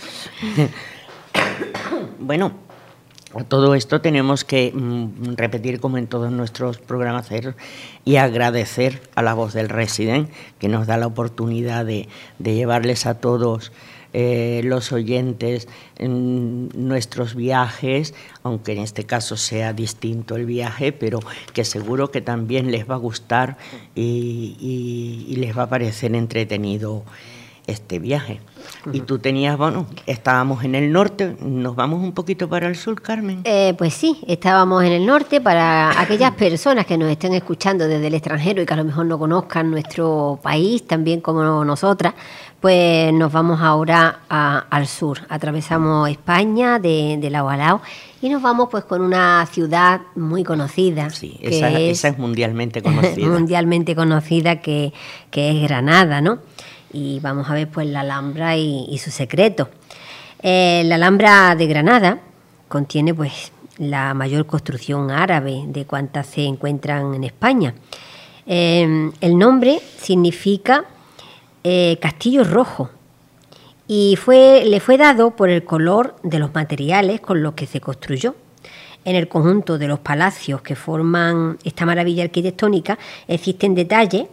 bueno, 2.19 2.53
todo 3.45 3.75
esto 3.75 4.01
tenemos 4.01 4.45
que 4.45 4.73
mm, 4.75 5.35
repetir 5.37 5.81
como 5.81 5.99
en 5.99 6.07
todos 6.07 6.33
nuestros 6.33 6.79
programas 6.79 7.29
y 8.05 8.17
agradecer 8.17 9.03
a 9.15 9.23
la 9.23 9.35
voz 9.35 9.53
del 9.53 9.69
resident 9.69 10.31
que 10.59 10.69
nos 10.69 10.87
da 10.87 10.97
la 10.97 11.07
oportunidad 11.07 11.85
de, 11.85 12.09
de 12.39 12.55
llevarles 12.55 13.07
a 13.07 13.21
todos 13.21 13.73
eh, 14.13 14.61
los 14.65 14.93
oyentes 14.93 15.69
en 15.99 16.69
nuestros 16.75 17.35
viajes, 17.35 18.15
aunque 18.43 18.73
en 18.73 18.79
este 18.79 19.05
caso 19.05 19.37
sea 19.37 19.73
distinto 19.73 20.37
el 20.37 20.47
viaje, 20.47 20.93
pero 20.93 21.21
que 21.53 21.65
seguro 21.65 22.11
que 22.11 22.21
también 22.21 22.71
les 22.71 22.89
va 22.89 22.95
a 22.95 22.99
gustar 22.99 23.57
y, 23.95 25.35
les 25.37 25.57
va 25.57 25.65
a 25.65 25.69
parecer 25.69 26.15
entretenido 26.15 27.05
este 27.67 27.99
viaje. 27.99 28.41
Y 28.93 29.01
tú 29.01 29.19
tenías, 29.19 29.57
bueno, 29.57 29.87
estábamos 30.07 30.65
en 30.65 30.75
el 30.75 30.93
norte, 30.93 31.37
¿nos 31.41 31.77
vamos 31.77 32.03
un 32.03 32.13
poquito 32.13 32.49
para 32.49 32.69
el 32.69 32.77
sur, 32.77 33.01
Carmen? 33.01 33.41
Eh, 33.45 33.75
pues 33.77 33.95
sí, 33.95 34.19
estábamos 34.27 34.85
en 34.85 34.93
el 34.93 35.07
norte 35.07 35.41
para 35.41 36.01
aquellas 36.01 36.33
personas 36.33 36.87
que 36.87 36.97
nos 36.97 37.09
estén 37.11 37.35
escuchando 37.35 37.87
desde 37.87 38.07
el 38.07 38.15
extranjero 38.15 38.63
y 38.63 38.67
que 38.67 38.75
a 38.75 38.77
lo 38.77 38.85
mejor 38.85 39.07
no 39.07 39.19
conozcan 39.19 39.71
nuestro 39.71 40.39
país, 40.43 40.87
también 40.87 41.21
como 41.21 41.65
nosotras, 41.65 42.15
pues 42.61 43.13
nos 43.13 43.33
vamos 43.33 43.61
ahora 43.61 44.21
al 44.29 44.87
sur. 44.87 45.21
Atravesamos 45.29 46.09
España 46.09 46.79
de, 46.79 47.19
de 47.21 47.31
lado 47.31 47.49
a 47.49 47.57
lado 47.57 47.81
y 48.23 48.29
nos 48.29 48.43
vamos 48.43 48.69
pues 48.71 48.85
con 48.85 49.03
una 49.03 49.47
ciudad 49.47 50.01
muy 50.15 50.43
conocida. 50.43 51.11
Sí, 51.11 51.39
esa 51.43 51.71
es, 52.09 52.19
mundialmente 52.19 52.83
conocida. 52.83 53.29
mundialmente 53.29 53.95
conocida 53.95 54.61
que, 54.61 54.93
es 55.33 55.63
Granada, 55.63 56.21
¿no? 56.21 56.39
Y 56.97 57.21
vamos 57.21 57.51
a 57.51 57.53
ver 57.53 57.69
pues 57.69 57.87
la 57.87 58.01
Alhambra 58.01 58.57
y, 58.57 58.97
su 58.97 59.11
secreto. 59.11 59.69
Eh, 60.43 60.83
la 60.87 60.95
Alhambra 60.95 61.55
de 61.55 61.67
Granada 61.67 62.21
contiene 62.69 63.13
pues 63.13 63.53
la 63.77 64.15
mayor 64.15 64.47
construcción 64.47 65.11
árabe 65.11 65.65
de 65.67 65.85
cuantas 65.85 66.27
se 66.27 66.45
encuentran 66.45 67.15
en 67.15 67.25
España. 67.25 67.75
Eh, 68.47 69.11
el 69.21 69.37
nombre 69.37 69.79
significa 69.99 70.87
eh, 71.63 71.99
castillo 72.01 72.45
rojo 72.45 72.89
y 73.87 74.17
fue, 74.17 74.65
le 74.65 74.81
fue 74.81 74.97
dado 74.97 75.37
por 75.37 75.51
el 75.51 75.65
color 75.65 76.17
de 76.23 76.39
los 76.39 76.55
materiales 76.55 77.21
con 77.21 77.43
los 77.43 77.53
que 77.53 77.67
se 77.67 77.79
construyó. 77.79 78.35
En 79.05 79.17
el 79.17 79.29
conjunto 79.29 79.77
de 79.77 79.87
los 79.87 79.99
palacios 79.99 80.63
que 80.63 80.77
forman 80.77 81.59
esta 81.63 81.85
maravilla 81.85 82.25
arquitectónica 82.25 82.99
existen 83.29 83.75
detalles 83.75 84.29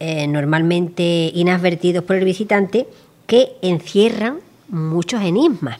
eh, 0.00 0.26
normalmente 0.26 1.30
inadvertidos 1.34 2.02
por 2.04 2.16
el 2.16 2.24
visitante 2.24 2.86
que 3.26 3.52
encierran 3.62 4.40
muchos 4.68 5.22
enigmas. 5.22 5.78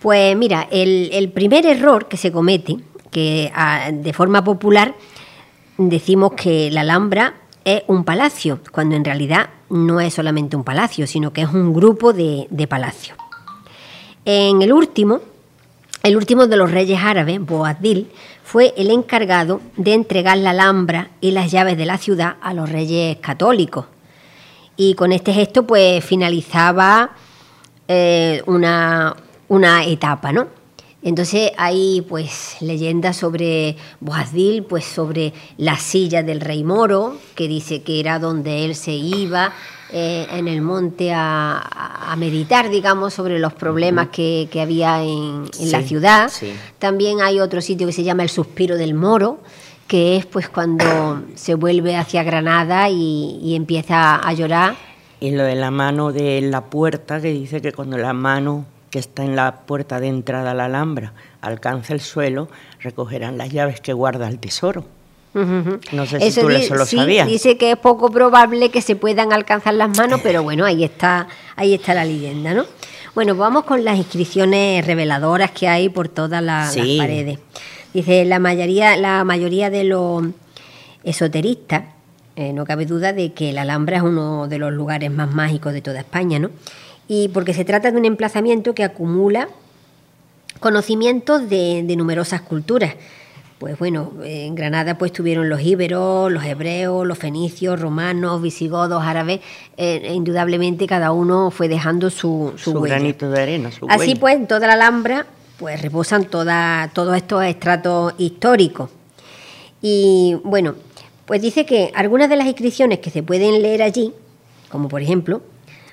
Pues 0.00 0.36
mira, 0.36 0.68
el, 0.70 1.30
primer 1.34 1.66
error 1.66 2.06
que 2.06 2.16
se 2.16 2.30
comete, 2.30 2.76
que 3.10 3.50
ah, 3.54 3.90
de 3.92 4.12
forma 4.12 4.44
popular 4.44 4.94
decimos 5.78 6.32
que 6.34 6.70
la 6.70 6.82
Alhambra 6.82 7.34
es 7.64 7.82
un 7.86 8.04
palacio, 8.04 8.60
cuando 8.70 8.94
en 8.94 9.04
realidad 9.04 9.50
no 9.70 10.00
es 10.00 10.14
solamente 10.14 10.56
un 10.56 10.64
palacio, 10.64 11.06
sino 11.06 11.32
que 11.32 11.42
es 11.42 11.48
un 11.48 11.72
grupo 11.72 12.12
de, 12.12 12.66
palacios. 12.68 13.16
En 14.24 14.62
el 14.62 14.72
último, 14.72 15.20
el 16.02 16.16
último 16.16 16.46
de 16.46 16.56
los 16.56 16.70
reyes 16.70 17.00
árabes, 17.02 17.40
Boabdil, 17.44 18.08
fue 18.48 18.72
el 18.78 18.90
encargado 18.90 19.60
de 19.76 19.92
entregar 19.92 20.38
la 20.38 20.50
Alhambra 20.50 21.10
y 21.20 21.32
las 21.32 21.50
llaves 21.50 21.76
de 21.76 21.84
la 21.84 21.98
ciudad 21.98 22.36
a 22.40 22.54
los 22.54 22.70
reyes 22.70 23.18
católicos. 23.18 23.84
Y 24.74 24.94
con 24.94 25.12
este 25.12 25.34
gesto, 25.34 25.66
pues 25.66 26.02
finalizaba 26.02 27.10
eh, 27.88 28.42
una, 28.46 29.14
una 29.48 29.84
etapa, 29.84 30.32
¿no? 30.32 30.46
Entonces 31.02 31.52
hay 31.58 32.00
pues 32.08 32.56
leyendas 32.60 33.18
sobre 33.18 33.76
Boabdil, 34.00 34.62
pues 34.62 34.86
sobre 34.86 35.34
la 35.58 35.76
silla 35.76 36.22
del 36.22 36.40
rey 36.40 36.64
moro, 36.64 37.18
que 37.34 37.48
dice 37.48 37.82
que 37.82 38.00
era 38.00 38.18
donde 38.18 38.64
él 38.64 38.74
se 38.74 38.92
iba 38.92 39.52
eh, 39.92 40.26
en 40.30 40.48
el 40.48 40.60
monte 40.60 41.12
a, 41.14 42.14
meditar, 42.16 42.68
digamos, 42.68 43.14
sobre 43.14 43.38
los 43.38 43.52
problemas 43.52 44.08
que, 44.08 44.48
había 44.60 45.02
en, 45.02 45.48
la 45.70 45.82
ciudad. 45.82 46.30
También 46.78 47.20
hay 47.20 47.38
otro 47.40 47.60
sitio 47.60 47.86
que 47.86 47.92
se 47.92 48.02
llama 48.02 48.22
el 48.22 48.28
Suspiro 48.28 48.76
del 48.76 48.94
Moro, 48.94 49.38
que 49.86 50.16
es 50.16 50.26
pues 50.26 50.48
cuando 50.48 51.22
se 51.34 51.54
vuelve 51.54 51.96
hacia 51.96 52.22
Granada 52.22 52.88
y, 52.90 53.38
y 53.42 53.54
empieza 53.54 54.16
a 54.16 54.32
llorar. 54.32 54.76
Y 55.20 55.32
lo 55.32 55.44
de 55.44 55.54
la 55.54 55.70
mano 55.70 56.12
de 56.12 56.40
la 56.42 56.64
puerta, 56.66 57.20
que 57.20 57.32
dice 57.32 57.60
que 57.60 57.72
cuando 57.72 57.98
la 57.98 58.12
mano 58.12 58.66
que 58.90 58.98
está 58.98 59.24
en 59.24 59.36
la 59.36 59.60
puerta 59.66 60.00
de 60.00 60.08
entrada 60.08 60.52
a 60.52 60.54
la 60.54 60.66
Alhambra 60.66 61.12
alcanza 61.40 61.92
el 61.92 62.00
suelo, 62.00 62.48
recogerán 62.80 63.38
las 63.38 63.50
llaves 63.50 63.80
que 63.80 63.92
guarda 63.92 64.28
el 64.28 64.38
tesoro. 64.38 64.84
No 65.34 66.06
sé 66.06 66.20
si 66.20 66.40
tú 66.40 66.48
eso 66.48 66.74
lo 66.74 66.86
sabías. 66.86 67.28
Dice 67.28 67.56
que 67.56 67.72
es 67.72 67.76
poco 67.76 68.10
probable 68.10 68.70
que 68.70 68.82
se 68.82 68.96
puedan 68.96 69.32
alcanzar 69.32 69.74
las 69.74 69.96
manos, 69.96 70.20
pero 70.22 70.42
bueno, 70.42 70.64
ahí 70.64 70.84
está, 70.84 71.28
ahí 71.56 71.74
está 71.74 71.94
la 71.94 72.04
leyenda, 72.04 72.54
¿no? 72.54 72.64
Bueno, 73.14 73.34
vamos 73.34 73.64
con 73.64 73.84
las 73.84 73.96
inscripciones 73.96 74.86
reveladoras 74.86 75.50
que 75.50 75.68
hay 75.68 75.88
por 75.88 76.08
todas 76.08 76.42
las 76.42 76.76
paredes. 76.76 77.38
Dice, 77.92 78.24
la 78.24 78.38
mayoría, 78.38 78.96
la 78.96 79.24
mayoría 79.24 79.70
de 79.70 79.84
los 79.84 80.24
esoteristas, 81.04 81.84
eh, 82.36 82.52
no 82.52 82.64
cabe 82.64 82.86
duda 82.86 83.12
de 83.12 83.32
que 83.32 83.52
la 83.52 83.62
Alhambra 83.62 83.96
es 83.96 84.02
uno 84.02 84.46
de 84.46 84.58
los 84.58 84.72
lugares 84.72 85.10
más 85.10 85.32
mágicos 85.32 85.72
de 85.72 85.82
toda 85.82 86.00
España, 86.00 86.38
¿no? 86.38 86.50
y 87.08 87.28
porque 87.28 87.54
se 87.54 87.64
trata 87.64 87.90
de 87.90 87.98
un 87.98 88.04
emplazamiento 88.04 88.74
que 88.74 88.84
acumula 88.84 89.48
conocimientos 90.60 91.48
de, 91.48 91.82
numerosas 91.96 92.42
culturas. 92.42 92.94
Pues 93.58 93.76
bueno, 93.78 94.12
en 94.22 94.54
Granada 94.54 94.96
pues 94.98 95.12
tuvieron 95.12 95.48
los 95.48 95.60
íberos, 95.60 96.30
los 96.30 96.44
hebreos, 96.44 97.04
los 97.06 97.18
fenicios, 97.18 97.80
romanos, 97.80 98.40
visigodos, 98.40 99.02
árabes. 99.02 99.40
Eh, 99.76 100.00
e 100.04 100.14
indudablemente 100.14 100.86
cada 100.86 101.10
uno 101.10 101.50
fue 101.50 101.68
dejando 101.68 102.10
su, 102.10 102.52
su, 102.56 102.72
granito 102.80 103.28
de 103.30 103.42
arena. 103.42 103.70
Así 103.88 104.14
pues, 104.14 104.36
en 104.36 104.46
toda 104.46 104.68
la 104.68 104.74
Alhambra 104.74 105.26
pues 105.58 105.82
reposan 105.82 106.26
toda, 106.26 106.88
todos 106.94 107.16
estos 107.16 107.44
estratos 107.44 108.14
históricos. 108.16 108.90
Y 109.82 110.36
bueno, 110.44 110.76
pues 111.26 111.42
dice 111.42 111.66
que 111.66 111.90
algunas 111.94 112.28
de 112.28 112.36
las 112.36 112.46
inscripciones 112.46 113.00
que 113.00 113.10
se 113.10 113.22
pueden 113.22 113.60
leer 113.60 113.82
allí, 113.82 114.12
como 114.68 114.88
por 114.88 115.02
ejemplo 115.02 115.42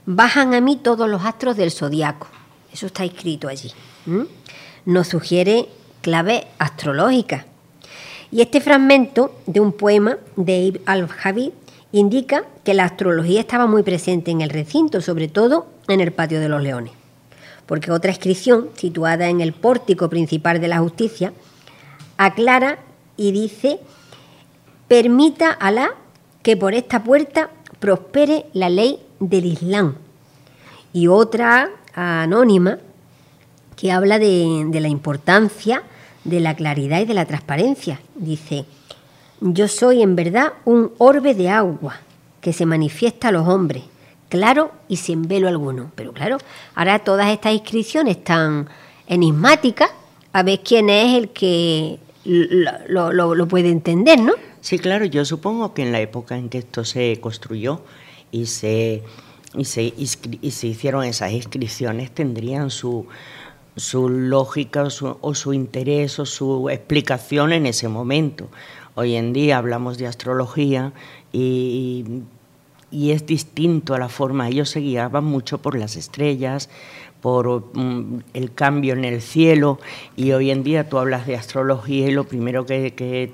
bajan 0.05 0.53
a 0.53 0.61
mí 0.61 0.79
todos 0.81 1.09
los 1.09 1.25
astros 1.25 1.57
del 1.57 1.71
zodiaco. 1.71 2.27
Eso 2.71 2.85
está 2.85 3.03
escrito 3.03 3.47
allí. 3.47 3.71
Nos 4.85 5.07
sugiere 5.07 5.67
clave 6.01 6.45
astrológica. 6.59 7.47
Y 8.31 8.41
este 8.41 8.61
fragmento 8.61 9.33
de 9.45 9.59
un 9.59 9.71
poema 9.71 10.17
de 10.35 10.57
Ibn 10.57 10.81
al-Jabi 10.85 11.53
indica 11.91 12.43
que 12.63 12.73
la 12.73 12.85
astrología 12.85 13.39
estaba 13.39 13.67
muy 13.67 13.83
presente 13.83 14.31
en 14.31 14.41
el 14.41 14.49
recinto, 14.49 15.01
sobre 15.01 15.27
todo 15.27 15.67
en 15.87 16.01
el 16.01 16.11
patio 16.11 16.39
de 16.39 16.49
los 16.49 16.61
leones. 16.61 16.93
Porque 17.65 17.91
otra 17.91 18.11
inscripción, 18.11 18.69
situada 18.75 19.29
en 19.29 19.41
el 19.41 19.53
pórtico 19.53 20.09
principal 20.09 20.59
de 20.59 20.67
la 20.67 20.79
justicia, 20.79 21.33
aclara 22.17 22.79
y 23.17 23.31
dice, 23.31 23.79
permita 24.87 25.51
a 25.51 25.67
Alá 25.67 25.91
que 26.43 26.57
por 26.57 26.73
esta 26.73 27.03
puerta 27.03 27.49
prospere 27.79 28.45
la 28.53 28.69
ley 28.69 28.99
del 29.19 29.45
Islam. 29.45 29.95
Y 30.93 31.07
otra 31.07 31.69
anónima 31.93 32.79
que 33.75 33.91
habla 33.91 34.19
de, 34.19 34.67
la 34.71 34.87
importancia 34.87 35.83
de 36.25 36.39
la 36.41 36.55
claridad 36.55 36.99
y 36.99 37.05
de 37.05 37.13
la 37.13 37.25
transparencia. 37.25 38.01
Dice, 38.15 38.65
yo 39.39 39.67
soy 39.67 40.01
en 40.01 40.15
verdad 40.15 40.53
un 40.65 40.91
orbe 40.97 41.33
de 41.33 41.49
agua 41.49 42.01
que 42.41 42.51
se 42.51 42.65
manifiesta 42.65 43.29
a 43.29 43.31
los 43.31 43.47
hombres, 43.47 43.83
claro 44.27 44.71
y 44.87 44.97
sin 44.97 45.27
velo 45.27 45.47
alguno. 45.47 45.91
Pero 45.95 46.11
claro, 46.11 46.37
ahora 46.73 46.99
todas 46.99 47.31
estas 47.31 47.53
inscripciones 47.53 48.23
tan 48.23 48.67
enigmáticas, 49.07 49.89
a 50.33 50.43
ver 50.43 50.59
quién 50.61 50.89
es 50.89 51.15
el 51.15 51.29
que 51.29 51.99
lo, 52.25 53.47
puede 53.47 53.69
entender, 53.69 54.19
¿no? 54.19 54.33
Sí, 54.61 54.79
claro, 54.79 55.05
yo 55.05 55.23
supongo 55.25 55.73
que 55.73 55.83
en 55.83 55.91
la 55.91 56.01
época 56.01 56.37
en 56.37 56.49
que 56.49 56.57
esto 56.57 56.83
se 56.83 57.19
construyó 57.21 57.81
y 58.31 58.47
se 58.47 59.03
y 59.55 59.63
se, 59.63 59.93
y 59.95 60.51
se 60.51 60.67
hicieron 60.67 61.05
esas 61.05 61.31
inscripciones 61.31 62.11
tendrían 62.11 62.69
su, 62.69 63.07
su 63.75 64.09
lógica 64.09 64.83
o 64.83 65.33
su, 65.33 65.53
interés 65.53 66.19
o 66.19 66.25
su 66.25 66.69
explicación 66.69 67.51
en 67.51 67.65
ese 67.65 67.87
momento. 67.87 68.47
Hoy 68.95 69.15
en 69.15 69.33
día 69.33 69.57
hablamos 69.57 69.97
de 69.97 70.07
astrología 70.07 70.93
y, 71.33 72.23
y 72.91 73.11
es 73.11 73.25
distinto 73.25 73.93
a 73.93 73.99
la 73.99 74.07
forma. 74.07 74.47
Ellos 74.47 74.69
se 74.69 74.79
guiaban 74.79 75.25
mucho 75.25 75.57
por 75.57 75.77
las 75.77 75.97
estrellas, 75.97 76.69
por 77.25 77.71
mm, 77.73 78.19
el 78.33 78.53
cambio 78.53 78.93
en 78.93 79.03
el 79.03 79.21
cielo 79.21 79.79
y 80.15 80.31
hoy 80.31 80.51
en 80.51 80.63
día 80.63 80.87
tú 80.87 80.99
hablas 80.99 81.25
de 81.25 81.35
astrología 81.35 82.07
y 82.07 82.11
lo 82.11 82.25
primero 82.25 82.65
que, 82.65 83.33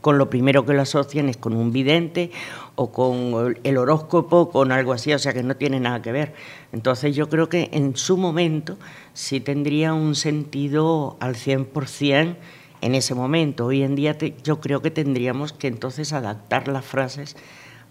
con 0.00 0.16
lo 0.16 0.30
primero 0.30 0.64
que 0.64 0.72
lo 0.72 0.82
asocian 0.82 1.28
es 1.28 1.36
con 1.36 1.54
un 1.54 1.72
vidente 1.72 2.30
o 2.76 2.92
con 2.92 3.58
el 3.64 3.76
horóscopo, 3.78 4.50
con 4.50 4.72
algo 4.72 4.92
así, 4.92 5.12
o 5.12 5.18
sea 5.18 5.32
que 5.32 5.42
no 5.42 5.56
tiene 5.56 5.80
nada 5.80 6.00
que 6.00 6.12
ver. 6.12 6.32
Entonces 6.72 7.14
yo 7.14 7.28
creo 7.28 7.48
que 7.48 7.68
en 7.72 7.96
su 7.96 8.16
momento 8.16 8.78
sí 9.14 9.40
tendría 9.40 9.94
un 9.94 10.14
sentido 10.14 11.16
al 11.20 11.34
100% 11.34 12.36
en 12.80 12.94
ese 12.94 13.14
momento. 13.14 13.66
Hoy 13.66 13.82
en 13.82 13.94
día 13.94 14.16
yo 14.42 14.60
creo 14.60 14.82
que 14.82 14.90
tendríamos 14.90 15.52
que 15.52 15.68
entonces 15.68 16.12
adaptar 16.12 16.68
las 16.68 16.84
frases 16.84 17.36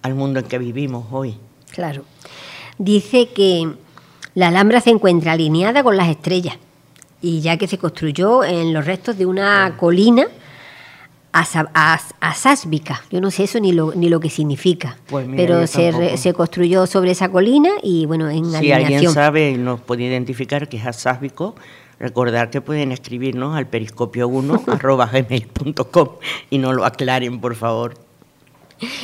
al 0.01 0.15
mundo 0.15 0.39
en 0.39 0.45
que 0.45 0.57
vivimos 0.57 1.05
hoy. 1.11 1.37
Claro. 1.71 2.03
Dice 2.77 3.29
que 3.29 3.69
la 4.33 4.47
Alhambra 4.47 4.81
se 4.81 4.89
encuentra 4.89 5.33
alineada 5.33 5.83
con 5.83 5.97
las 5.97 6.09
estrellas 6.09 6.57
y 7.21 7.41
ya 7.41 7.57
que 7.57 7.67
se 7.67 7.77
construyó 7.77 8.43
en 8.43 8.73
los 8.73 8.85
restos 8.85 9.17
de 9.17 9.25
una 9.25 9.75
colina 9.77 10.27
asásbica. 11.31 13.03
Yo 13.11 13.21
no 13.21 13.31
sé 13.31 13.43
eso 13.43 13.59
ni 13.59 13.71
lo, 13.71 13.93
ni 13.93 14.09
lo 14.09 14.19
que 14.19 14.29
significa, 14.29 14.97
pues 15.07 15.27
pero 15.35 15.67
se, 15.67 16.17
se, 16.17 16.33
construyó 16.33 16.87
sobre 16.87 17.11
esa 17.11 17.29
colina 17.29 17.69
y 17.83 18.05
bueno, 18.05 18.29
en 18.29 18.45
Si 18.51 18.71
alguien 18.71 19.09
sabe 19.09 19.51
y 19.51 19.57
nos 19.57 19.79
puede 19.79 20.03
identificar 20.03 20.67
que 20.67 20.77
es 20.77 20.85
asásbico, 20.85 21.55
recordar 21.99 22.49
que 22.49 22.61
pueden 22.61 22.91
escribirnos 22.91 23.55
al 23.55 23.69
periscopio1 23.69 25.19
gmail.com 25.27 26.09
y 26.49 26.57
no 26.57 26.73
lo 26.73 26.85
aclaren, 26.85 27.39
por 27.39 27.55
favor. 27.55 27.93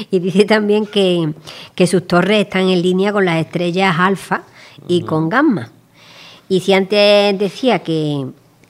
Y 0.09 0.19
dice 0.19 0.45
también 0.45 0.85
que, 0.85 1.33
que 1.75 1.85
sus 1.85 2.07
torres 2.07 2.39
están 2.45 2.69
en 2.69 2.81
línea 2.81 3.11
con 3.11 3.25
las 3.25 3.45
estrellas 3.45 3.95
alfa 3.99 4.43
y 4.87 5.01
con 5.01 5.29
gamma. 5.29 5.71
Y 6.47 6.61
si 6.61 6.73
antes 6.73 7.37
decía 7.37 7.79
que 7.79 8.25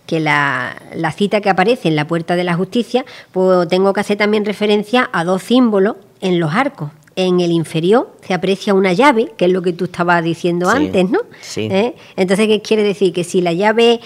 que 0.05 0.19
la, 0.19 0.77
cita 1.15 1.41
que 1.41 1.49
aparece 1.49 1.87
en 1.87 1.95
la 1.95 2.07
puerta 2.07 2.35
de 2.35 2.43
la 2.43 2.55
justicia, 2.55 3.05
pues 3.31 3.67
tengo 3.67 3.93
que 3.93 4.01
hacer 4.01 4.17
también 4.17 4.45
referencia 4.45 5.09
a 5.11 5.23
dos 5.23 5.43
símbolos 5.43 5.95
en 6.21 6.39
los 6.39 6.53
arcos. 6.53 6.91
En 7.15 7.39
el 7.39 7.51
inferior 7.51 8.11
se 8.21 8.33
aprecia 8.33 8.73
una 8.73 8.91
llave, 8.93 9.31
que 9.37 9.45
es 9.45 9.51
lo 9.51 9.61
que 9.61 9.71
tú 9.71 9.85
estabas 9.85 10.23
diciendo 10.23 10.69
antes, 10.69 11.09
¿no? 11.09 11.19
Sí. 11.41 11.69
¿Eh? 11.71 11.95
Entonces, 12.17 12.47
¿qué 12.47 12.61
quiere 12.61 12.83
decir? 12.83 13.13
Que 13.13 13.23
si 13.23 13.41
la 13.41 13.53
llave... 13.53 14.01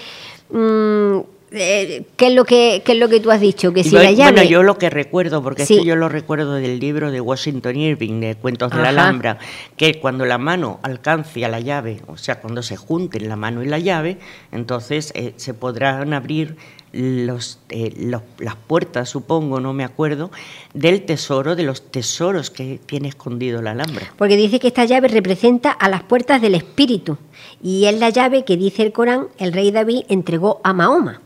Mm, 0.51 1.20
eh, 1.51 2.03
¿Qué 2.15 2.27
es 2.27 2.34
lo 2.34 2.46
que 2.46 2.84
es 2.86 2.98
lo 2.98 3.10
que 3.10 3.20
tú 3.20 3.32
has 3.32 3.41
dicho? 3.41 3.74
Que 3.74 3.84
si 3.84 3.91
la 3.91 4.12
llave... 4.12 4.34
Bueno, 4.34 4.50
yo 4.50 4.63
lo 4.63 4.77
que 4.77 4.89
recuerdo, 4.89 5.41
porque 5.41 5.63
esto 5.63 5.84
yo 5.84 5.96
lo 5.96 6.10
recuerdo 6.10 6.56
del 6.56 6.79
libro 6.79 7.12
de 7.12 7.22
Washington 7.22 7.75
Irving, 7.75 8.20
de 8.20 8.36
Cuentos 8.36 8.72
de 8.72 8.77
la 8.77 8.89
Alhambra, 8.89 9.39
que 9.75 10.00
cuando 10.00 10.25
la 10.25 10.38
mano 10.38 10.79
alcance 10.84 11.44
a 11.44 11.50
la 11.50 11.60
llave, 11.60 12.01
o 12.08 12.18
sea, 12.18 12.39
cuando 12.39 12.62
se 12.62 12.77
junten 12.77 13.27
la 13.29 13.36
mano 13.36 13.63
y 13.63 13.68
la 13.68 13.79
llave, 13.79 14.18
entonces 14.51 15.12
eh, 15.15 15.34
se 15.38 15.53
podrán 15.53 16.13
abrir 16.13 16.58
los, 16.91 17.60
eh, 17.70 17.94
las 18.39 18.56
puertas, 18.56 19.10
supongo, 19.10 19.60
no 19.60 19.74
me 19.74 19.84
acuerdo, 19.84 20.32
del 20.74 21.03
tesoro, 21.06 21.56
de 21.56 21.63
los 21.63 21.91
tesoros 21.91 22.50
que 22.50 22.79
tiene 22.86 23.08
escondido 23.08 23.62
la 23.62 23.72
Alhambra. 23.72 24.13
Porque 24.18 24.38
dice 24.38 24.60
que 24.60 24.68
esta 24.68 24.86
llave 24.86 25.08
representa 25.08 25.72
a 25.72 25.89
las 25.89 26.03
puertas 26.03 26.41
del 26.41 26.56
espíritu 26.56 27.18
y 27.62 27.86
es 27.86 28.00
la 28.00 28.10
llave 28.10 28.44
que 28.44 28.58
dice 28.58 28.84
el 28.84 28.91
Corán 28.91 29.27
el 29.38 29.53
rey 29.53 29.72
David 29.72 30.06
entregó 30.10 30.62
a 30.63 30.74
Mahoma. 30.74 31.22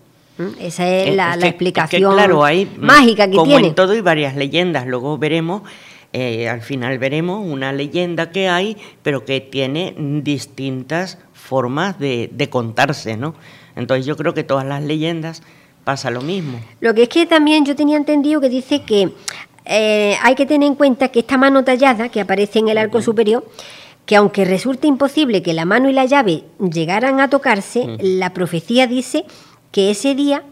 Esa 0.59 0.87
es, 0.87 1.15
la, 1.15 1.35
explicación 1.35 2.15
mágica 2.79 3.29
que 3.29 3.35
como 3.35 3.59
en 3.59 3.75
todo 3.75 3.91
hay 3.91 4.01
varias 4.01 4.35
leyendas, 4.35 4.87
luego 4.87 5.17
veremos, 5.19 5.61
eh, 6.11 6.49
al 6.49 6.61
final 6.61 6.97
veremos 6.97 7.45
una 7.45 7.71
leyenda 7.71 8.31
que 8.31 8.49
hay, 8.49 8.77
pero 9.03 9.25
que 9.25 9.41
tiene 9.41 9.93
distintas 10.23 11.19
formas 11.33 11.99
de, 11.99 12.47
contarse, 12.49 13.15
¿no? 13.15 13.35
Entonces 13.75 14.05
yo 14.05 14.17
creo 14.17 14.33
que 14.33 14.43
todas 14.43 14.65
las 14.65 14.81
leyendas 14.81 15.43
pasa 15.83 16.09
lo 16.09 16.21
mismo. 16.21 16.59
Lo 16.79 16.95
que 16.95 17.03
es 17.03 17.09
que 17.09 17.25
también 17.25 17.65
yo 17.65 17.75
tenía 17.75 17.97
entendido 17.97 18.41
que 18.41 18.49
dice 18.49 18.81
que 18.81 19.13
eh, 19.65 20.15
hay 20.21 20.35
que 20.35 20.45
tener 20.45 20.67
en 20.67 20.75
cuenta 20.75 21.09
que 21.09 21.19
esta 21.19 21.37
mano 21.37 21.63
tallada 21.63 22.09
que 22.09 22.21
aparece 22.21 22.59
en 22.59 22.69
el 22.69 22.77
arco 22.79 23.01
superior, 23.01 23.45
que 24.05 24.15
aunque 24.15 24.45
resulte 24.45 24.87
imposible 24.87 25.43
que 25.43 25.53
la 25.53 25.65
mano 25.65 25.89
y 25.89 25.93
la 25.93 26.05
llave 26.05 26.43
llegaran 26.59 27.19
a 27.19 27.29
tocarse, 27.29 27.97
la 27.99 28.33
profecía 28.33 28.87
dice 28.87 29.25
que 29.73 29.89
ese 29.89 30.13
día 30.13 30.43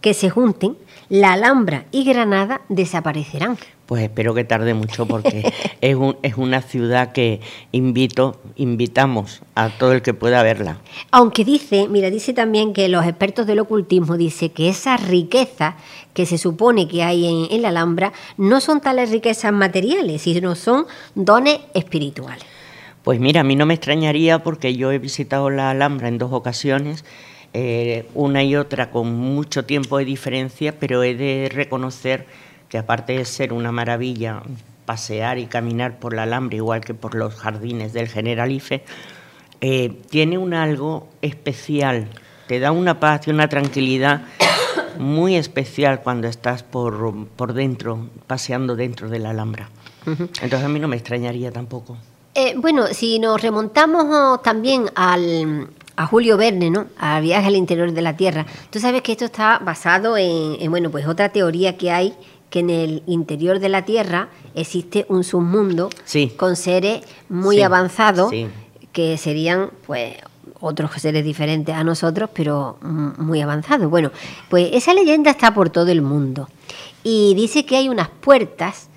que 0.00 0.14
se 0.14 0.30
junten, 0.30 0.76
la 1.08 1.32
Alhambra 1.32 1.86
y 1.90 2.04
Granada 2.04 2.60
desaparecerán. 2.68 3.58
Pues 3.86 4.04
espero 4.04 4.34
que 4.34 4.44
tarde 4.44 4.72
mucho 4.72 5.06
porque 5.06 5.52
es, 5.80 5.96
es 6.22 6.36
una 6.36 6.62
ciudad 6.62 7.10
que 7.10 7.40
invito, 7.72 8.40
invitamos 8.54 9.42
a 9.56 9.70
todo 9.70 9.92
el 9.92 10.02
que 10.02 10.14
pueda 10.14 10.44
verla. 10.44 10.78
Aunque 11.10 11.44
dice, 11.44 11.88
mira, 11.88 12.08
dice 12.08 12.34
también 12.34 12.72
que 12.72 12.88
los 12.88 13.04
expertos 13.04 13.48
del 13.48 13.58
ocultismo 13.58 14.16
dice 14.16 14.52
que 14.52 14.68
esa 14.68 14.96
riqueza 14.96 15.76
que 16.14 16.24
se 16.24 16.38
supone 16.38 16.86
que 16.86 17.02
hay 17.02 17.26
en, 17.26 17.48
en 17.50 17.62
la 17.62 17.70
Alhambra 17.70 18.12
no 18.36 18.60
son 18.60 18.80
tales 18.80 19.10
riquezas 19.10 19.52
materiales, 19.52 20.22
sino 20.22 20.54
son 20.54 20.86
dones 21.16 21.58
espirituales. 21.74 22.44
Pues 23.02 23.18
mira, 23.18 23.40
a 23.40 23.44
mí 23.44 23.56
no 23.56 23.66
me 23.66 23.74
extrañaría 23.74 24.44
porque 24.44 24.76
yo 24.76 24.92
he 24.92 24.98
visitado 25.00 25.50
la 25.50 25.70
Alhambra 25.70 26.06
en 26.06 26.18
dos 26.18 26.32
ocasiones 26.32 27.04
eh, 27.58 28.06
una 28.12 28.44
y 28.44 28.54
otra 28.54 28.90
con 28.90 29.14
mucho 29.14 29.64
tiempo 29.64 29.96
de 29.96 30.04
diferencia, 30.04 30.78
pero 30.78 31.02
he 31.02 31.14
de 31.14 31.48
reconocer 31.50 32.26
que 32.68 32.76
aparte 32.76 33.14
de 33.14 33.24
ser 33.24 33.54
una 33.54 33.72
maravilla 33.72 34.42
pasear 34.84 35.38
y 35.38 35.46
caminar 35.46 35.98
por 35.98 36.14
la 36.14 36.24
Alhambra, 36.24 36.54
igual 36.54 36.82
que 36.82 36.92
por 36.92 37.14
los 37.14 37.34
jardines 37.34 37.94
del 37.94 38.08
Generalife, 38.08 38.84
eh, 39.62 40.02
tiene 40.10 40.36
un 40.36 40.52
algo 40.52 41.08
especial, 41.22 42.08
te 42.46 42.60
da 42.60 42.72
una 42.72 43.00
paz 43.00 43.26
y 43.26 43.30
una 43.30 43.48
tranquilidad 43.48 44.20
muy 44.98 45.36
especial 45.36 46.02
cuando 46.02 46.28
estás 46.28 46.62
por, 46.62 47.26
por 47.36 47.54
dentro, 47.54 48.10
paseando 48.26 48.76
dentro 48.76 49.08
de 49.08 49.18
la 49.18 49.30
Alhambra. 49.30 49.70
Entonces 50.04 50.62
a 50.62 50.68
mí 50.68 50.78
no 50.78 50.88
me 50.88 50.96
extrañaría 50.96 51.50
tampoco. 51.50 51.96
Eh, 52.38 52.52
bueno, 52.58 52.88
si 52.88 53.18
nos 53.18 53.40
remontamos 53.40 54.04
oh, 54.10 54.40
también 54.40 54.90
al, 54.94 55.70
a 55.96 56.06
Julio 56.06 56.36
Verne, 56.36 56.70
¿no? 56.70 56.86
A 56.98 57.20
Viaje 57.20 57.48
al 57.48 57.56
interior 57.56 57.92
de 57.92 58.02
la 58.02 58.16
Tierra. 58.16 58.46
Tú 58.70 58.78
sabes 58.78 59.02
que 59.02 59.12
esto 59.12 59.24
está 59.24 59.58
basado 59.58 60.16
en, 60.16 60.70
bueno, 60.70 60.90
pues 60.90 61.06
otra 61.06 61.30
teoría 61.30 61.76
que 61.76 61.90
hay 61.90 62.14
que 62.50 62.60
en 62.60 62.70
el 62.70 63.02
interior 63.06 63.58
de 63.58 63.68
la 63.68 63.84
Tierra 63.84 64.28
existe 64.54 65.04
un 65.08 65.24
submundo 65.24 65.90
con 66.36 66.56
seres 66.56 67.02
muy 67.28 67.60
avanzados 67.62 68.32
que 68.92 69.18
serían, 69.18 69.70
pues, 69.86 70.14
otros 70.60 70.90
seres 70.92 71.24
diferentes 71.24 71.74
a 71.74 71.84
nosotros, 71.84 72.30
pero 72.32 72.78
muy 72.80 73.40
avanzados. 73.40 73.90
Bueno, 73.90 74.10
pues 74.48 74.70
esa 74.72 74.94
leyenda 74.94 75.30
está 75.30 75.52
por 75.52 75.70
todo 75.70 75.88
el 75.88 76.02
mundo 76.02 76.48
y 77.02 77.34
dice 77.34 77.66
que 77.66 77.76
hay 77.76 77.88
unas 77.88 78.08
puertas 78.08 78.88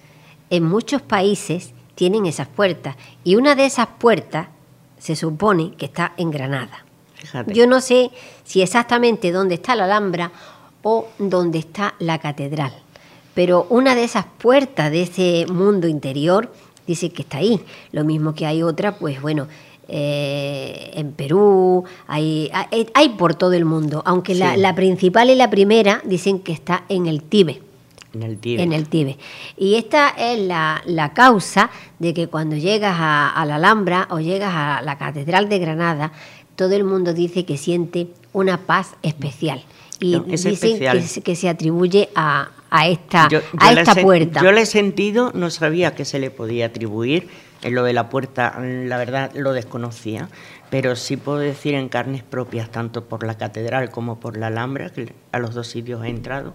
en 0.50 0.64
muchos 0.64 1.02
países 1.02 1.74
tienen 1.96 2.26
esas 2.26 2.48
puertas 2.48 2.96
y 3.26 3.36
una 3.36 3.56
de 3.56 3.66
esas 3.66 3.88
puertas 3.88 4.48
se 5.00 5.18
supone 5.18 5.72
que 5.76 5.86
está 5.86 6.14
en 6.16 6.32
Granada. 6.32 6.86
Yo 7.48 7.68
no 7.68 7.82
sé 7.82 8.12
si 8.44 8.62
exactamente 8.62 9.32
dónde 9.32 9.56
está 9.56 9.76
la 9.76 9.86
Alhambra 9.86 10.32
o 10.84 11.08
dónde 11.18 11.60
está 11.60 11.96
la 12.00 12.20
catedral, 12.20 12.74
pero 13.34 13.68
una 13.70 13.96
de 13.96 14.04
esas 14.04 14.26
puertas 14.38 14.92
de 14.92 15.04
ese 15.04 15.46
mundo 15.52 15.88
interior 15.88 16.52
dice 16.88 17.10
que 17.12 17.22
está 17.22 17.38
ahí. 17.38 17.62
Lo 17.92 18.04
mismo 18.04 18.34
que 18.34 18.46
hay 18.46 18.64
otra, 18.64 18.98
pues 18.98 19.22
bueno, 19.22 19.48
eh, 19.88 20.92
en 20.94 21.14
Perú, 21.14 21.84
hay, 22.08 22.52
hay, 22.94 23.10
por 23.10 23.34
todo 23.34 23.54
el 23.54 23.66
mundo, 23.66 24.04
aunque 24.06 24.36
la, 24.36 24.76
principal 24.76 25.32
y 25.32 25.36
la 25.36 25.50
primera 25.50 26.02
dicen 26.06 26.40
que 26.40 26.52
está 26.52 26.84
en 26.90 27.08
el 27.08 27.24
Tíbet. 27.24 27.62
En 28.14 28.24
el 28.24 28.38
Tíbet. 28.38 28.64
En 28.64 28.74
el 28.74 28.88
Tíbet. 28.88 29.18
Y 29.58 29.76
esta 29.76 30.10
es 30.10 30.40
la, 30.40 31.12
causa 31.16 31.72
de 31.98 32.14
que 32.14 32.28
cuando 32.28 32.56
llegas 32.56 32.96
a, 33.00 33.30
a, 33.30 33.46
la 33.46 33.56
Alhambra 33.56 34.08
o 34.12 34.20
llegas 34.20 34.54
a 34.54 34.82
la 34.84 34.98
Catedral 34.98 35.50
de 35.50 35.58
Granada, 35.58 36.12
todo 36.60 36.76
el 36.76 36.84
mundo 36.84 37.14
dice 37.14 37.46
que 37.46 37.56
siente 37.56 38.10
una 38.34 38.66
paz 38.66 38.98
especial. 39.02 39.64
Y 40.02 40.20
dicen 40.20 41.24
Que, 41.24 41.36
se 41.38 41.48
atribuye 41.48 42.10
a, 42.16 42.50
esta, 42.86 43.30
a 43.58 43.72
esta 43.72 43.96
puerta. 43.96 44.44
Yo 44.44 44.52
la 44.52 44.60
he 44.60 44.66
sentido, 44.66 45.32
no 45.34 45.52
sabía 45.52 45.96
que 45.96 46.04
se 46.04 46.20
le 46.20 46.32
podía 46.32 46.66
atribuir. 46.66 47.30
En 47.62 47.76
lo 47.76 47.84
de 47.84 47.94
la 47.94 48.10
puerta, 48.10 48.60
la 48.60 48.98
verdad, 48.98 49.32
lo 49.36 49.54
desconocía. 49.54 50.28
Pero 50.70 50.98
sí 50.98 51.16
puedo 51.16 51.38
decir 51.38 51.76
en 51.76 51.88
carnes 51.88 52.24
propias, 52.24 52.70
tanto 52.70 53.06
por 53.06 53.26
la 53.26 53.38
catedral 53.38 53.90
como 53.90 54.20
por 54.20 54.36
la 54.36 54.48
Alhambra, 54.48 54.90
que 54.90 55.14
a 55.32 55.40
los 55.40 55.54
dos 55.54 55.68
sitios 55.68 56.04
he 56.04 56.10
entrado, 56.10 56.54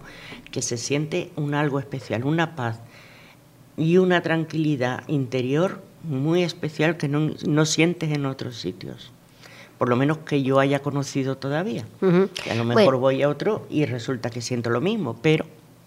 que 0.51 0.61
se 0.61 0.77
siente 0.77 1.31
un 1.35 1.55
algo 1.55 1.79
especial, 1.79 2.25
una 2.25 2.55
paz 2.55 2.79
y 3.75 3.97
una 3.97 4.21
tranquilidad 4.21 5.03
interior 5.07 5.81
muy 6.03 6.43
especial 6.43 6.95
que 6.95 7.07
no, 7.07 7.31
no 7.47 7.65
sientes 7.65 8.11
en 8.11 8.27
otros 8.27 8.57
sitios 8.57 9.11
por 9.77 9.89
lo 9.89 9.95
menos 9.95 10.19
que 10.19 10.43
yo 10.43 10.59
haya 10.59 10.81
conocido 10.81 11.37
todavía. 11.37 11.85
a 12.01 12.53
lo 12.55 12.63
mejor 12.63 12.97
voy 12.97 13.21
a 13.23 13.29
otro 13.29 13.65
y 13.69 13.85
resulta 13.85 14.29
que 14.29 14.41
siento 14.41 14.69
lo 14.69 14.81
mismo, 14.81 15.17
pero... 15.21 15.45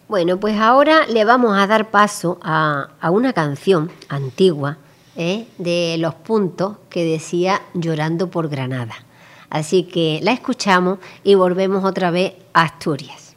Bueno, 0.09 0.41
pues 0.41 0.59
ahora 0.59 1.07
le 1.07 1.25
vamos 1.27 1.57
a 1.59 1.67
dar 1.67 1.91
paso 1.91 2.39
a, 2.43 2.89
una 3.11 3.35
canción 3.35 3.91
antigua 4.09 4.79
¿eh? 5.17 5.47
de 5.59 5.97
los 5.99 6.15
puntos 6.15 6.77
que 6.89 7.05
decía 7.05 7.61
Llorando 7.75 8.31
por 8.31 8.49
Granada. 8.49 8.95
Así 9.51 9.83
que 9.85 10.21
la 10.23 10.33
escuchamos 10.33 10.99
y 11.25 11.35
volvemos 11.35 11.85
otra 11.85 12.11
vez 12.11 12.35
a 12.55 12.63
Asturias. 12.63 13.28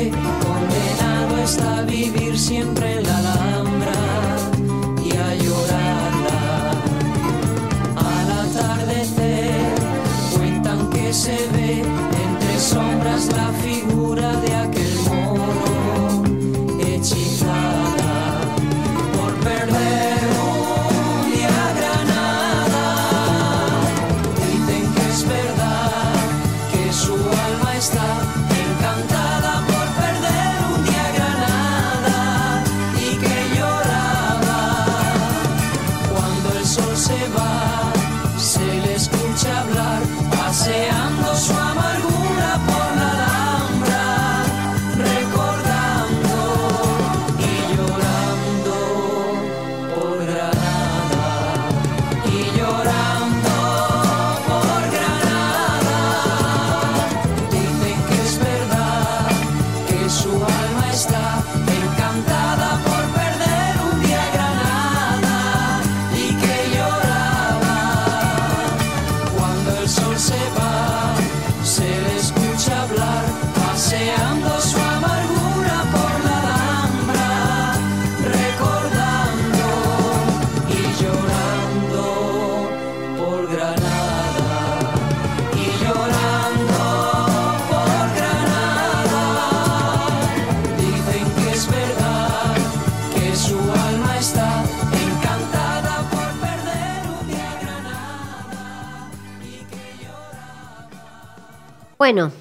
Bueno, 102.01 102.33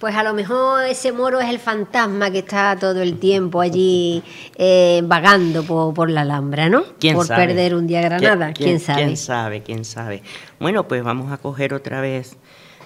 pues 0.00 0.16
a 0.16 0.24
lo 0.24 0.34
mejor 0.34 0.82
ese 0.86 1.12
moro 1.12 1.40
es 1.40 1.48
el 1.48 1.60
fantasma 1.60 2.32
que 2.32 2.40
está 2.40 2.76
todo 2.76 3.00
el 3.00 3.20
tiempo 3.20 3.60
allí 3.60 4.24
eh, 4.56 5.02
vagando 5.04 5.62
por, 5.62 6.10
la 6.10 6.22
Alhambra, 6.22 6.68
¿no? 6.68 6.82
por 7.12 7.28
perder 7.28 7.76
un 7.76 7.86
día 7.86 8.00
Granada, 8.00 8.52
¿Quién, 8.52 8.80
sabe? 8.80 9.04
¿Quién 9.04 9.16
sabe? 9.16 9.62
¿Quién 9.62 9.84
sabe? 9.84 10.24
Bueno, 10.58 10.88
pues 10.88 11.04
vamos 11.04 11.30
a 11.30 11.36
coger 11.36 11.74
otra 11.74 12.00
vez 12.00 12.36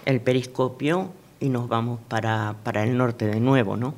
el 0.05 0.21
periscopio 0.21 1.13
y 1.41 1.49
nos 1.49 1.67
vamos 1.67 1.99
para, 2.09 2.57
para 2.63 2.85
el 2.85 2.99
norte 2.99 3.25
de 3.25 3.41
nuevo, 3.41 3.79
¿no? 3.79 3.95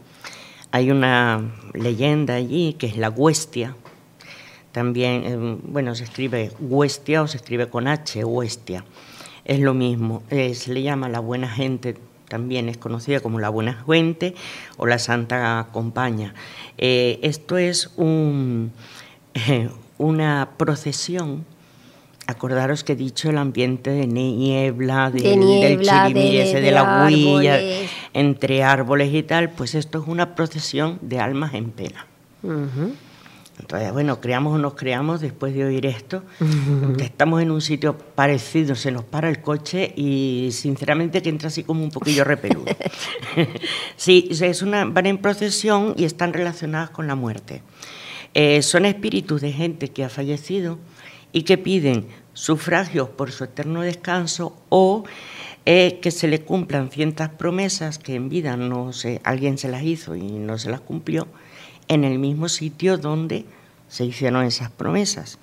Hay 0.70 0.92
una 0.92 1.50
leyenda 1.74 2.34
allí 2.34 2.74
que 2.74 2.86
es 2.86 2.96
la 2.96 3.10
Huestia. 3.10 3.74
También, 4.70 5.24
eh, 5.24 5.58
bueno, 5.64 5.96
se 5.96 6.04
escribe 6.04 6.52
Huestia 6.60 7.22
o 7.22 7.26
se 7.26 7.38
escribe 7.38 7.68
con 7.68 7.88
H, 7.88 8.24
Huestia. 8.24 8.84
Es 9.44 9.58
lo 9.58 9.74
mismo, 9.74 10.22
se 10.30 10.72
le 10.72 10.82
llama 10.82 11.08
la 11.08 11.18
buena 11.18 11.48
gente 11.48 11.96
también 12.30 12.68
es 12.68 12.78
conocida 12.78 13.18
como 13.20 13.40
la 13.40 13.48
Buena 13.48 13.82
Fuente 13.84 14.34
o 14.78 14.86
la 14.86 14.98
Santa 15.00 15.66
Compaña. 15.72 16.32
Eh, 16.78 17.18
esto 17.22 17.58
es 17.58 17.90
un, 17.96 18.72
una 19.98 20.50
procesión. 20.56 21.44
Acordaros 22.28 22.84
que 22.84 22.92
he 22.92 22.96
dicho 22.96 23.28
el 23.28 23.38
ambiente 23.38 23.90
de 23.90 24.06
niebla, 24.06 25.10
de, 25.10 25.20
del 25.20 25.80
chirimiri, 25.80 26.52
de, 26.52 26.70
la 26.70 27.04
huilla, 27.04 27.58
entre 28.14 28.62
árboles 28.62 29.12
y 29.12 29.24
tal, 29.24 29.50
pues 29.50 29.74
esto 29.74 30.00
es 30.00 30.06
una 30.06 30.36
procesión 30.36 31.00
de 31.02 31.18
almas 31.18 31.54
en 31.54 31.72
pena. 31.72 32.06
Entonces, 33.60 33.92
bueno, 33.92 34.20
creamos 34.20 34.54
o 34.54 34.58
nos 34.58 34.74
creamos 34.74 35.20
después 35.20 35.54
de 35.54 35.64
oír 35.64 35.84
esto. 35.84 36.22
Estamos 36.98 37.42
en 37.42 37.50
un 37.50 37.60
sitio 37.60 37.96
parecido, 37.96 38.74
se 38.74 38.90
nos 38.90 39.04
para 39.04 39.28
el 39.28 39.42
coche 39.42 39.92
y 39.96 40.48
sinceramente 40.52 41.20
que 41.20 41.28
entra 41.28 41.48
así 41.48 41.62
como 41.62 41.84
un 41.84 41.90
poquillo 41.90 42.24
repeludo. 42.24 42.64
sí, 43.96 44.28
es 44.30 44.62
una, 44.62 44.86
van 44.86 45.06
en 45.06 45.18
procesión 45.18 45.94
y 45.96 46.04
están 46.04 46.32
relacionadas 46.32 46.90
con 46.90 47.06
la 47.06 47.14
muerte. 47.14 47.62
Eh, 48.32 48.62
son 48.62 48.86
espíritus 48.86 49.40
de 49.42 49.52
gente 49.52 49.88
que 49.88 50.04
ha 50.04 50.08
fallecido 50.08 50.78
y 51.32 51.42
que 51.42 51.58
piden 51.58 52.06
sufragios 52.32 53.10
por 53.10 53.30
su 53.30 53.44
eterno 53.44 53.82
descanso 53.82 54.56
o 54.70 55.04
eh, 55.66 55.98
que 56.00 56.10
se 56.10 56.28
le 56.28 56.40
cumplan 56.40 56.90
ciertas 56.90 57.28
promesas 57.28 57.98
que 57.98 58.14
en 58.14 58.30
vida 58.30 58.56
no 58.56 58.94
sé, 58.94 59.20
alguien 59.24 59.58
se 59.58 59.68
las 59.68 59.82
hizo 59.82 60.16
y 60.16 60.22
no 60.22 60.56
se 60.56 60.70
las 60.70 60.80
cumplió 60.80 61.28
en 61.90 62.04
el 62.04 62.20
mismo 62.20 62.48
sitio 62.48 62.96
donde 62.96 63.44
se 63.88 64.04
hicieron 64.04 64.44
esas 64.44 64.70
promesas. 64.70 65.38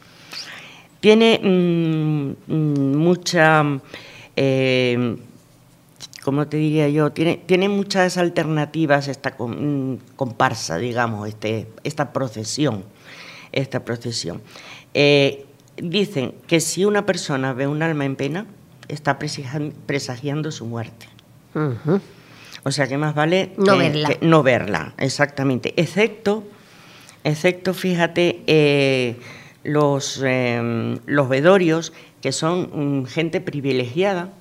Tiene 1.01 1.39
mm, 1.43 2.51
mm, 2.51 2.95
mucha, 2.95 3.63
eh, 4.35 5.17
¿cómo 6.23 6.47
te 6.47 6.55
diría 6.55 6.87
yo? 6.87 7.11
Tiene, 7.11 7.35
tiene 7.45 7.67
muchas 7.67 8.17
alternativas 8.17 9.09
esta 9.09 9.35
mm, 9.37 9.95
comparsa, 10.15 10.77
digamos, 10.77 11.27
este, 11.27 11.67
esta 11.83 12.13
procesión. 12.13 12.85
Esta 13.51 13.83
procesión. 13.83 14.41
Eh, 14.93 15.45
dicen 15.75 16.33
que 16.47 16.61
si 16.61 16.85
una 16.85 17.05
persona 17.05 17.51
ve 17.53 17.67
un 17.67 17.83
alma 17.83 18.05
en 18.05 18.15
pena, 18.15 18.45
está 18.87 19.19
presagiando 19.19 20.51
su 20.51 20.65
muerte. 20.65 21.07
O 22.67 22.71
sea 22.71 22.85
que 22.85 22.97
más 22.97 23.15
vale 23.15 23.53
no 23.55 23.77
verla. 23.77 24.09
no 24.19 24.43
verla, 24.43 24.93
exactamente. 24.97 25.73
Excepto, 25.77 26.43
excepto 27.23 27.73
fíjate, 27.73 28.43
eh, 28.45 29.15
los, 29.63 30.21
em, 30.21 30.99
los 31.05 31.29
vedorios, 31.29 31.93
que 32.19 32.33
son 32.33 33.03
mm, 33.03 33.05
gente 33.05 33.39
privilegiada, 33.39 34.33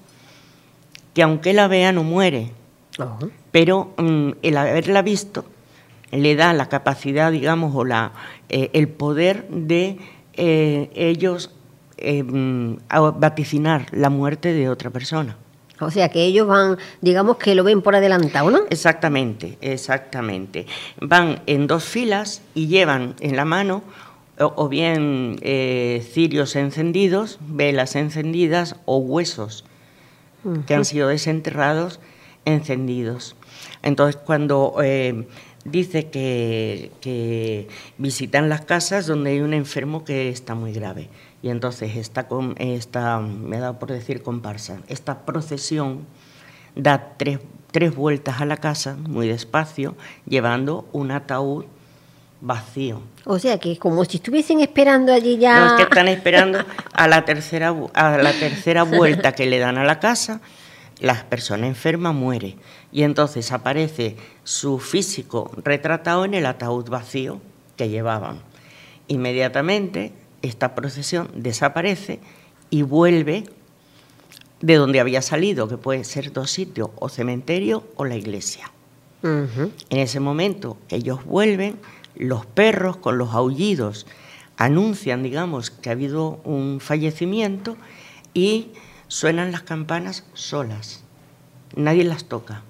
que 1.15 1.23
aunque 1.23 1.53
la 1.53 1.69
vea 1.69 1.93
no 1.93 2.03
muere, 2.03 2.51
pero 3.53 3.95
mm, 3.97 4.31
el 4.43 4.57
haberla 4.57 5.03
visto 5.03 5.45
le 6.11 6.35
da 6.35 6.53
la 6.53 6.69
capacidad, 6.69 7.31
digamos, 7.31 7.77
o 7.77 7.85
la, 7.85 8.11
eh, 8.49 8.71
el 8.73 8.89
poder 8.89 9.47
de 9.51 9.99
eh, 10.33 10.91
ellos 10.97 11.53
em, 11.97 12.79
vaticinar 12.91 13.87
la 13.93 14.11
muerte 14.11 14.53
de 14.53 14.69
otra 14.69 14.91
persona. 14.91 15.37
O 15.81 15.91
sea 15.91 16.09
que 16.09 16.25
ellos 16.25 16.47
van, 16.47 16.79
digamos 17.01 17.37
que 17.37 17.55
lo 17.55 17.63
ven 17.63 17.83
por 17.83 17.95
adelantado, 17.95 18.51
¿no? 18.51 18.61
Exactamente, 18.71 19.59
exactamente. 19.61 20.67
Van 21.01 21.43
en 21.47 21.67
dos 21.67 21.85
filas 21.85 22.43
y 22.55 22.69
llevan 22.69 23.15
en 23.21 23.37
la 23.37 23.45
mano 23.45 23.83
o, 24.39 24.69
bien 24.69 25.39
eh, 25.43 26.07
cirios 26.13 26.57
encendidos, 26.57 27.39
velas 27.41 27.97
encendidas 27.97 28.77
o 28.85 28.99
huesos 28.99 29.65
que 30.67 30.75
han 30.75 30.85
sido 30.85 31.09
desenterrados 31.09 32.01
encendidos. 32.45 33.35
Entonces 33.83 34.17
cuando 34.17 34.77
eh, 34.83 35.27
dice 35.65 36.09
que, 36.09 36.93
que 37.01 37.69
visitan 37.99 38.49
las 38.49 38.61
casas 38.61 39.07
donde 39.07 39.31
hay 39.31 39.41
un 39.41 39.55
enfermo 39.55 40.05
que 40.05 40.29
está 40.29 40.55
muy 40.55 40.73
grave 40.73 41.09
y 41.47 41.49
entonces 41.49 41.95
esta, 41.95 42.27
esta, 42.57 43.21
me 43.21 43.61
dado 43.61 43.79
por 43.79 43.93
decir 43.93 44.21
comparsa, 44.21 44.79
esta 44.89 45.25
procesión 45.25 46.05
da 46.75 47.13
tres, 47.17 47.39
tres 47.71 47.95
vueltas 47.95 48.41
a 48.41 48.47
la 48.47 48.57
casa, 48.57 48.97
muy 48.97 49.29
despacio, 49.29 49.95
llevando 50.27 50.89
un 50.91 51.13
ataúd 51.13 51.67
vacío. 52.41 53.01
O 53.25 53.39
sea 53.39 53.59
que 53.59 53.79
como 53.79 54.05
si 54.05 54.17
estuviesen 54.17 54.59
esperando 54.59 55.13
allí 55.13 55.39
ya. 55.39 55.61
No, 55.61 55.67
es 55.67 55.73
que 55.75 55.83
están 55.85 56.09
esperando 56.19 56.65
a 56.93 57.07
la 57.07 57.25
tercera, 57.25 57.73
a 57.95 58.19
la 58.19 58.33
tercera 58.33 58.83
vuelta 58.99 59.31
que 59.31 59.47
le 59.47 59.61
dan 59.61 59.79
a 59.79 59.85
la 59.85 60.01
casa, 60.01 60.41
la 60.99 61.15
persona 61.29 61.69
enferma 61.69 62.11
muere. 62.11 62.57
Y 62.91 63.05
entonces 63.05 63.53
aparece 63.53 64.17
su 64.43 64.81
físico 64.81 65.53
retratado 65.63 66.25
en 66.25 66.35
el 66.35 66.45
ataúd 66.45 66.89
vacío 66.89 67.41
que 67.77 67.89
llevaban. 67.89 68.41
Inmediatamente 69.07 70.26
esta 70.43 70.75
procesión 70.75 71.31
desaparece 71.35 72.21
y 72.71 72.83
vuelve 72.83 73.45
de 74.61 74.75
donde 74.77 75.01
había 75.01 75.23
salido, 75.23 75.69
que 75.69 75.77
puede 75.77 76.05
ser 76.05 76.33
dos 76.33 76.51
sitios, 76.51 76.91
o 76.97 77.09
cementerio 77.09 77.85
o 77.97 78.05
la 78.05 78.17
iglesia. 78.17 78.71
En 79.23 79.73
ese 79.91 80.21
momento 80.21 80.79
ellos 80.89 81.25
vuelven, 81.25 81.81
los 82.15 82.47
perros 82.47 82.97
con 82.97 83.19
los 83.19 83.35
aullidos 83.35 84.07
anuncian, 84.57 85.25
digamos, 85.25 85.71
que 85.71 85.89
ha 85.89 85.93
habido 85.93 86.41
un 86.45 86.79
fallecimiento 86.81 87.77
y 88.35 88.69
suenan 89.09 89.51
las 89.51 89.63
campanas 89.63 90.25
solas. 90.35 91.03
Nadie 91.75 92.05
las 92.05 92.25
toca. 92.25 92.63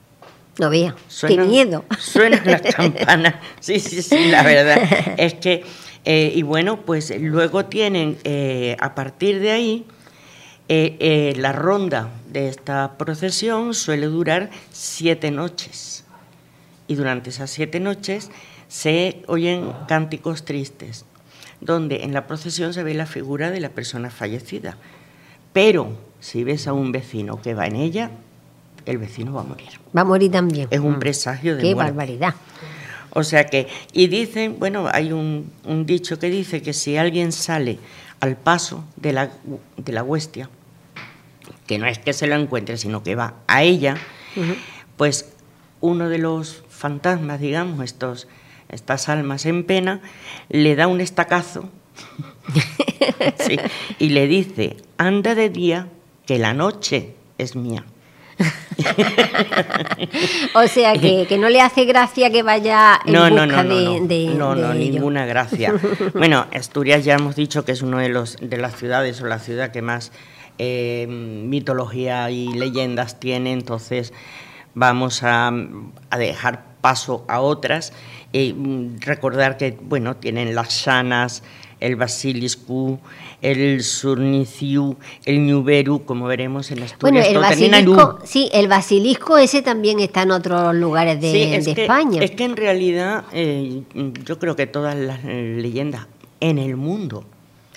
No 0.58 0.70
vea, 0.70 0.96
qué 1.26 1.36
miedo. 1.36 1.84
Suenan 1.98 2.42
las 2.46 2.62
campanas. 2.74 3.34
Sí, 3.60 3.78
sí, 3.78 4.00
sí, 4.00 4.28
la 4.28 4.42
verdad 4.42 4.78
es 5.18 5.34
que 5.34 5.64
eh, 6.06 6.32
y 6.32 6.42
bueno, 6.42 6.82
pues 6.82 7.12
luego 7.20 7.64
tienen, 7.64 8.16
eh, 8.22 8.76
a 8.78 8.94
partir 8.94 9.40
de 9.40 9.50
ahí, 9.50 9.84
eh, 10.68 11.34
la 11.36 11.52
ronda 11.52 12.10
de 12.30 12.48
esta 12.48 12.96
procesión 12.96 13.74
suele 13.74 14.06
durar 14.06 14.50
siete 14.70 15.32
noches. 15.32 16.04
Y 16.86 16.94
durante 16.94 17.30
esas 17.30 17.50
siete 17.50 17.80
noches 17.80 18.30
se 18.68 19.24
oyen 19.26 19.72
cánticos 19.88 20.44
tristes, 20.44 21.04
donde 21.60 22.04
en 22.04 22.14
la 22.14 22.28
procesión 22.28 22.72
se 22.72 22.84
ve 22.84 22.94
la 22.94 23.06
figura 23.06 23.50
de 23.50 23.58
la 23.58 23.70
persona 23.70 24.08
fallecida. 24.08 24.76
Pero 25.52 25.98
si 26.20 26.44
ves 26.44 26.68
a 26.68 26.72
un 26.72 26.92
vecino 26.92 27.42
que 27.42 27.54
va 27.54 27.66
en 27.66 27.74
ella, 27.74 28.12
el 28.84 28.98
vecino 28.98 29.32
va 29.32 29.40
a 29.40 29.44
morir. 29.44 29.70
Va 29.96 30.02
a 30.02 30.04
morir 30.04 30.30
también. 30.30 30.68
Es 30.70 30.78
un 30.78 30.96
mm. 30.96 31.00
presagio 31.00 31.56
de 31.56 31.62
Qué 31.62 31.74
barbaridad. 31.74 32.34
O 33.16 33.24
sea 33.24 33.46
que, 33.46 33.66
y 33.94 34.08
dicen, 34.08 34.58
bueno, 34.58 34.90
hay 34.92 35.10
un, 35.10 35.50
dicho 35.86 36.18
que 36.18 36.28
dice 36.28 36.60
que 36.60 36.74
si 36.74 36.98
alguien 36.98 37.32
sale 37.32 37.78
al 38.20 38.36
paso 38.36 38.84
de 38.96 39.14
la, 39.14 39.30
de 39.78 39.92
la 39.94 40.02
huestia, 40.02 40.50
que 41.66 41.78
no 41.78 41.86
es 41.86 41.98
que 41.98 42.12
se 42.12 42.26
lo 42.26 42.34
encuentre, 42.34 42.76
sino 42.76 43.02
que 43.02 43.14
va 43.14 43.36
a 43.46 43.62
ella, 43.62 43.96
pues 44.98 45.30
uno 45.80 46.10
de 46.10 46.18
los 46.18 46.62
fantasmas, 46.68 47.40
digamos, 47.40 47.82
estos 47.82 48.28
estas 48.68 49.08
almas 49.08 49.46
en 49.46 49.64
pena, 49.64 50.02
le 50.50 50.76
da 50.76 50.86
un 50.86 51.00
estacazo 51.00 51.70
y 53.98 54.10
le 54.10 54.26
dice, 54.26 54.76
anda 54.98 55.34
de 55.34 55.48
día, 55.48 55.88
que 56.26 56.38
la 56.38 56.52
noche 56.52 57.14
es 57.38 57.56
mía. 57.56 57.86
o 60.54 60.66
sea 60.68 60.92
que, 60.94 61.36
no 61.38 61.48
le 61.48 61.60
hace 61.60 61.84
gracia 61.84 62.30
que 62.30 62.42
vaya 62.42 63.00
en 63.06 63.14
no, 63.14 63.30
busca 63.30 63.46
no, 63.46 63.46
no, 63.46 64.06
de, 64.06 64.34
no, 64.36 64.54
no, 64.54 64.74
ninguna 64.74 65.24
gracia. 65.24 65.74
bueno, 66.14 66.46
Asturias 66.54 67.04
ya 67.04 67.14
hemos 67.14 67.36
dicho 67.36 67.64
que 67.64 67.72
es 67.72 67.82
una 67.82 68.00
de 68.00 68.10
los 68.10 68.36
de 68.40 68.58
las 68.58 68.76
ciudades 68.76 69.20
o 69.22 69.26
la 69.26 69.38
ciudad 69.38 69.70
que 69.70 69.82
más 69.82 70.12
eh, 70.58 71.06
mitología 71.08 72.30
y 72.30 72.48
leyendas 72.48 73.20
tiene, 73.20 73.52
entonces 73.52 74.12
vamos 74.74 75.22
a, 75.22 75.52
dejar 76.16 76.64
paso 76.80 77.24
a 77.28 77.40
otras. 77.40 77.92
Y 78.32 78.52
mm, 78.52 79.00
recordar 79.00 79.56
que 79.56 79.78
bueno 79.80 80.16
tienen 80.16 80.54
las 80.54 80.74
sanas 80.74 81.42
el 81.80 81.96
basiliscu, 81.96 82.98
el 83.42 83.82
surniciu, 83.82 84.96
el 85.24 85.46
ñuberu, 85.46 86.04
como 86.04 86.26
veremos 86.26 86.70
en 86.70 86.82
Asturias. 86.82 87.00
Bueno, 87.00 87.20
el 87.20 87.38
basilisco, 87.38 88.18
sí, 88.24 88.48
el 88.52 88.68
basilisco 88.68 89.38
ese 89.38 89.62
también 89.62 90.00
está 90.00 90.22
en 90.22 90.30
otros 90.32 90.74
lugares 90.74 91.20
de, 91.20 91.56
España. 91.56 92.22
Es 92.22 92.32
que 92.32 92.44
en 92.44 92.56
realidad 92.56 93.24
eh, 93.32 93.82
yo 94.24 94.38
creo 94.38 94.56
que 94.56 94.66
todas 94.66 94.96
las 94.96 95.24
leyendas 95.24 96.06
en 96.40 96.58
el 96.58 96.76
mundo 96.76 97.24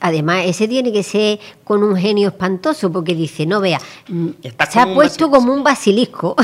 Además, 0.01 0.45
ese 0.45 0.67
tiene 0.67 0.91
que 0.91 1.03
ser 1.03 1.39
con 1.63 1.83
un 1.83 1.95
genio 1.95 2.29
espantoso, 2.29 2.91
porque 2.91 3.15
dice, 3.15 3.45
no 3.45 3.59
vea, 3.59 3.79
mm, 4.07 4.29
se 4.69 4.79
ha 4.79 4.93
puesto 4.93 5.29
como 5.29 5.53
un 5.53 5.63
basilisco. 5.63 6.35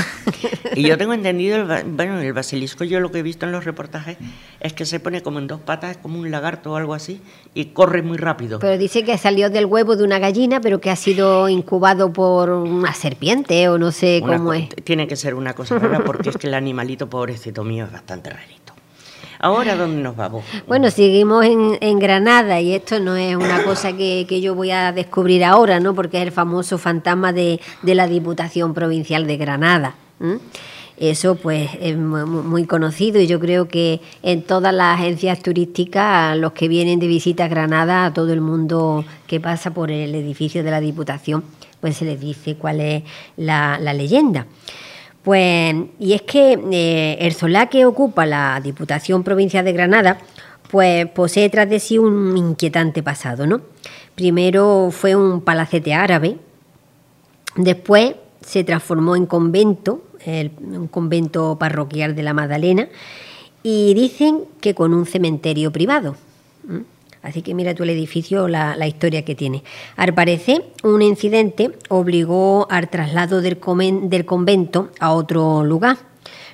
Y 0.76 0.84
yo 0.84 0.98
tengo 0.98 1.14
entendido, 1.14 1.58
el, 1.58 1.86
bueno, 1.86 2.20
el 2.20 2.34
basilisco 2.34 2.84
yo 2.84 3.00
lo 3.00 3.12
que 3.12 3.20
he 3.20 3.24
visto 3.24 3.46
en 3.46 3.52
los 3.52 3.64
reportajes 3.64 4.18
es 4.60 4.74
que 4.74 4.86
se 4.86 5.00
pone 5.00 5.22
como 5.22 5.40
en 5.40 5.48
dos 5.48 5.62
patas, 5.62 5.98
como 5.98 6.20
un 6.20 6.30
lagarto 6.32 6.74
o 6.74 6.76
algo 6.76 6.94
así, 6.94 7.22
y 7.54 7.66
corre 7.66 8.02
muy 8.02 8.18
rápido. 8.18 8.60
Pero 8.60 8.78
dice 8.78 9.04
que 9.04 9.18
salió 9.18 9.50
del 9.50 9.66
huevo 9.66 9.96
de 9.96 10.04
una 10.04 10.20
gallina, 10.20 10.60
pero 10.60 10.82
que 10.82 10.90
ha 10.90 10.96
sido 10.96 11.48
incubado 11.50 12.12
por 12.12 12.50
una 12.50 12.94
serpiente 12.94 13.70
o 13.70 13.78
no 13.78 13.92
sé 13.92 14.22
cómo 14.26 14.54
es. 14.54 14.70
Tiene 14.84 15.08
que 15.08 15.16
ser 15.16 15.34
una 15.34 15.54
cosa 15.54 15.80
rara, 15.80 16.04
porque 16.04 16.30
es 16.30 16.38
que 16.38 16.48
el 16.48 16.54
animalito 16.54 17.10
pobrecito 17.10 17.64
mío 17.64 17.86
es 17.86 17.92
bastante 17.92 18.30
rarito. 18.30 18.65
Ahora, 19.46 19.76
¿dónde 19.76 20.02
nos 20.02 20.16
vamos? 20.16 20.44
Bueno, 20.68 20.90
seguimos 20.90 21.46
en, 21.46 22.00
Granada 22.00 22.60
y 22.62 22.74
esto 22.74 23.00
no 23.00 23.16
es 23.16 23.36
una 23.36 23.62
cosa 23.62 23.96
que, 23.96 24.26
yo 24.42 24.56
voy 24.56 24.72
a 24.72 24.92
descubrir 24.92 25.44
ahora, 25.44 25.80
¿no? 25.80 25.94
Porque 25.94 26.18
es 26.18 26.24
el 26.24 26.32
famoso 26.32 26.80
fantasma 26.80 27.32
de, 27.32 27.60
la 27.84 28.08
Diputación 28.08 28.74
Provincial 28.74 29.28
de 29.28 29.38
Granada. 29.38 29.94
Eso 30.98 31.36
pues 31.36 31.70
es 31.80 31.96
muy 31.96 32.66
conocido 32.66 33.22
y 33.22 33.28
yo 33.28 33.40
creo 33.40 33.68
que 33.68 34.02
en 34.24 34.42
todas 34.42 34.74
las 34.74 35.00
agencias 35.00 35.44
turísticas, 35.44 36.36
los 36.40 36.54
que 36.54 36.68
vienen 36.68 37.00
de 37.00 37.06
visita 37.06 37.46
a 37.46 37.48
Granada, 37.48 38.06
a 38.06 38.14
todo 38.16 38.34
el 38.34 38.42
mundo 38.42 39.06
que 39.28 39.40
pasa 39.40 39.76
por 39.76 39.92
el 39.92 40.16
edificio 40.16 40.64
de 40.64 40.72
la 40.72 40.80
Diputación, 40.80 41.44
pues 41.82 41.98
se 41.98 42.06
les 42.06 42.20
dice 42.20 42.56
cuál 42.56 42.82
es 42.82 43.04
la 43.38 43.78
leyenda. 43.94 44.48
Pues, 45.26 45.76
y 46.00 46.14
es 46.14 46.22
que 46.22 46.54
eh, 46.72 47.18
el 47.20 47.34
solar 47.34 47.68
que 47.68 47.88
ocupa 47.88 48.28
la 48.28 48.62
Diputación 48.64 49.24
Provincial 49.24 49.66
de 49.66 49.74
Granada, 49.74 50.20
pues 50.70 51.08
posee 51.08 51.50
tras 51.50 51.68
de 51.68 51.80
sí 51.80 51.98
un 51.98 52.38
inquietante 52.38 53.02
pasado, 53.02 53.48
¿no? 53.48 53.62
Primero 54.14 54.90
fue 54.92 55.16
un 55.16 55.42
palacete 55.42 55.96
árabe, 55.96 56.38
después 57.56 58.14
se 58.42 58.64
transformó 58.64 59.16
en 59.16 59.26
convento, 59.26 60.04
un 60.62 60.88
convento 60.90 61.58
parroquial 61.58 62.16
de 62.16 62.22
la 62.22 62.34
Magdalena, 62.34 62.88
y 63.64 63.96
dicen 63.96 64.42
que 64.62 64.76
con 64.76 64.94
un 64.94 65.08
cementerio 65.08 65.72
privado. 65.72 66.16
Así 67.26 67.42
que 67.42 67.56
mira 67.56 67.74
tú 67.74 67.82
el 67.82 67.90
edificio, 67.90 68.48
la, 68.48 68.88
historia 68.88 69.26
que 69.26 69.34
tiene. 69.34 69.64
Al 69.98 70.14
parecer, 70.14 70.64
un 70.84 71.02
incidente 71.02 71.72
obligó 71.90 72.68
al 72.70 72.88
traslado 72.90 73.42
del, 73.42 73.58
del 74.04 74.26
convento 74.26 74.92
a 75.00 75.12
otro 75.12 75.64
lugar. 75.64 75.98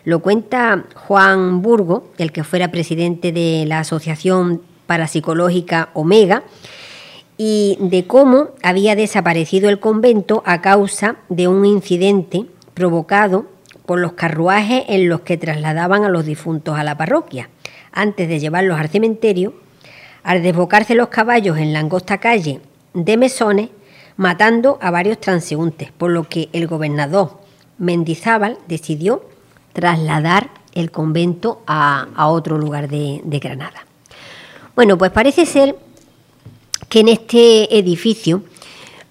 Lo 0.06 0.22
cuenta 0.22 0.86
Juan 0.96 1.62
Burgo, 1.62 2.12
el 2.18 2.32
que 2.32 2.46
fuera 2.46 2.72
presidente 2.72 3.34
de 3.34 3.66
la 3.68 3.80
Asociación 3.80 4.62
Parapsicológica 4.88 5.90
Omega, 5.94 6.44
y 7.38 7.78
de 7.82 8.08
cómo 8.08 8.52
había 8.64 8.96
desaparecido 8.96 9.70
el 9.70 9.80
convento 9.80 10.42
a 10.46 10.62
causa 10.62 11.18
de 11.28 11.50
un 11.50 11.66
incidente 11.66 12.46
provocado 12.74 13.46
por 13.86 14.00
los 14.00 14.14
carruajes 14.14 14.86
en 14.88 15.10
los 15.10 15.20
que 15.22 15.36
trasladaban 15.36 16.06
a 16.06 16.10
los 16.10 16.26
difuntos 16.26 16.80
a 16.80 16.86
la 16.86 16.98
parroquia. 16.98 17.50
Antes 17.92 18.30
de 18.30 18.40
llevarlos 18.40 18.80
al 18.80 18.88
cementerio, 18.88 19.54
al 20.24 20.44
desbocarse 20.44 20.96
los 20.96 21.10
caballos 21.10 21.58
en 21.58 21.74
la 21.74 21.80
angosta 21.80 22.20
calle 22.20 22.62
de 22.94 23.18
Mesones, 23.18 23.70
matando 24.18 24.78
a 24.82 24.92
varios 24.92 25.20
transeúntes, 25.20 25.92
por 25.92 26.12
lo 26.12 26.28
que 26.28 26.50
el 26.54 26.68
gobernador 26.68 27.40
Mendizábal 27.78 28.58
decidió 28.68 29.24
trasladar 29.74 30.52
el 30.74 30.92
convento 30.92 31.62
a, 31.66 32.08
otro 32.28 32.58
lugar 32.58 32.88
de, 32.88 33.22
Granada. 33.42 33.86
Bueno, 34.76 34.98
pues 34.98 35.12
parece 35.12 35.46
ser 35.46 35.76
que 36.88 37.00
en 37.00 37.08
este 37.08 37.78
edificio, 37.78 38.44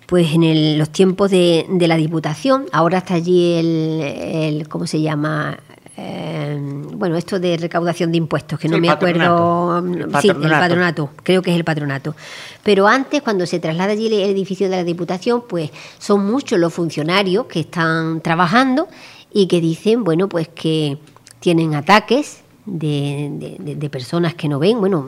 pues 0.06 0.32
en 0.32 0.78
los 0.78 0.90
tiempos 0.90 1.30
de, 1.30 1.66
la 1.80 1.96
Diputación, 1.96 2.66
ahora 2.72 2.98
está 2.98 3.14
allí 3.14 3.54
el, 3.54 4.00
el 4.00 4.68
¿cómo 4.68 4.86
se 4.86 5.00
llama? 5.00 5.58
Eh, 6.02 6.58
bueno, 6.94 7.16
esto 7.16 7.38
de 7.38 7.58
recaudación 7.58 8.10
de 8.10 8.16
impuestos, 8.16 8.58
que 8.58 8.68
no 8.68 8.78
me 8.78 8.88
acuerdo. 8.88 9.82
sí, 10.20 10.28
el 10.28 10.50
patronato, 10.50 11.10
creo 11.22 11.42
que 11.42 11.50
es 11.50 11.56
el 11.56 11.64
patronato. 11.64 12.14
Pero 12.62 12.88
antes, 12.88 13.20
cuando 13.20 13.44
se 13.44 13.58
traslada 13.58 13.92
allí 13.92 14.06
el 14.06 14.30
edificio 14.30 14.70
de 14.70 14.76
la 14.76 14.84
Diputación, 14.84 15.44
pues 15.46 15.70
son 15.98 16.24
muchos 16.24 16.58
los 16.58 16.72
funcionarios 16.72 17.46
que 17.46 17.60
están 17.60 18.22
trabajando 18.22 18.88
y 19.30 19.46
que 19.46 19.60
dicen, 19.60 20.04
bueno, 20.04 20.26
pues 20.28 20.48
que 20.48 20.96
tienen 21.38 21.74
ataques 21.74 22.40
de, 22.64 23.88
personas 23.90 24.34
que 24.34 24.48
no 24.48 24.58
ven, 24.58 24.80
bueno, 24.80 25.06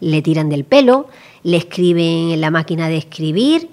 le 0.00 0.22
tiran 0.22 0.48
del 0.48 0.64
pelo, 0.64 1.08
le 1.42 1.58
escriben 1.58 2.30
en 2.30 2.40
la 2.40 2.50
máquina 2.50 2.88
de 2.88 2.96
escribir, 2.96 3.68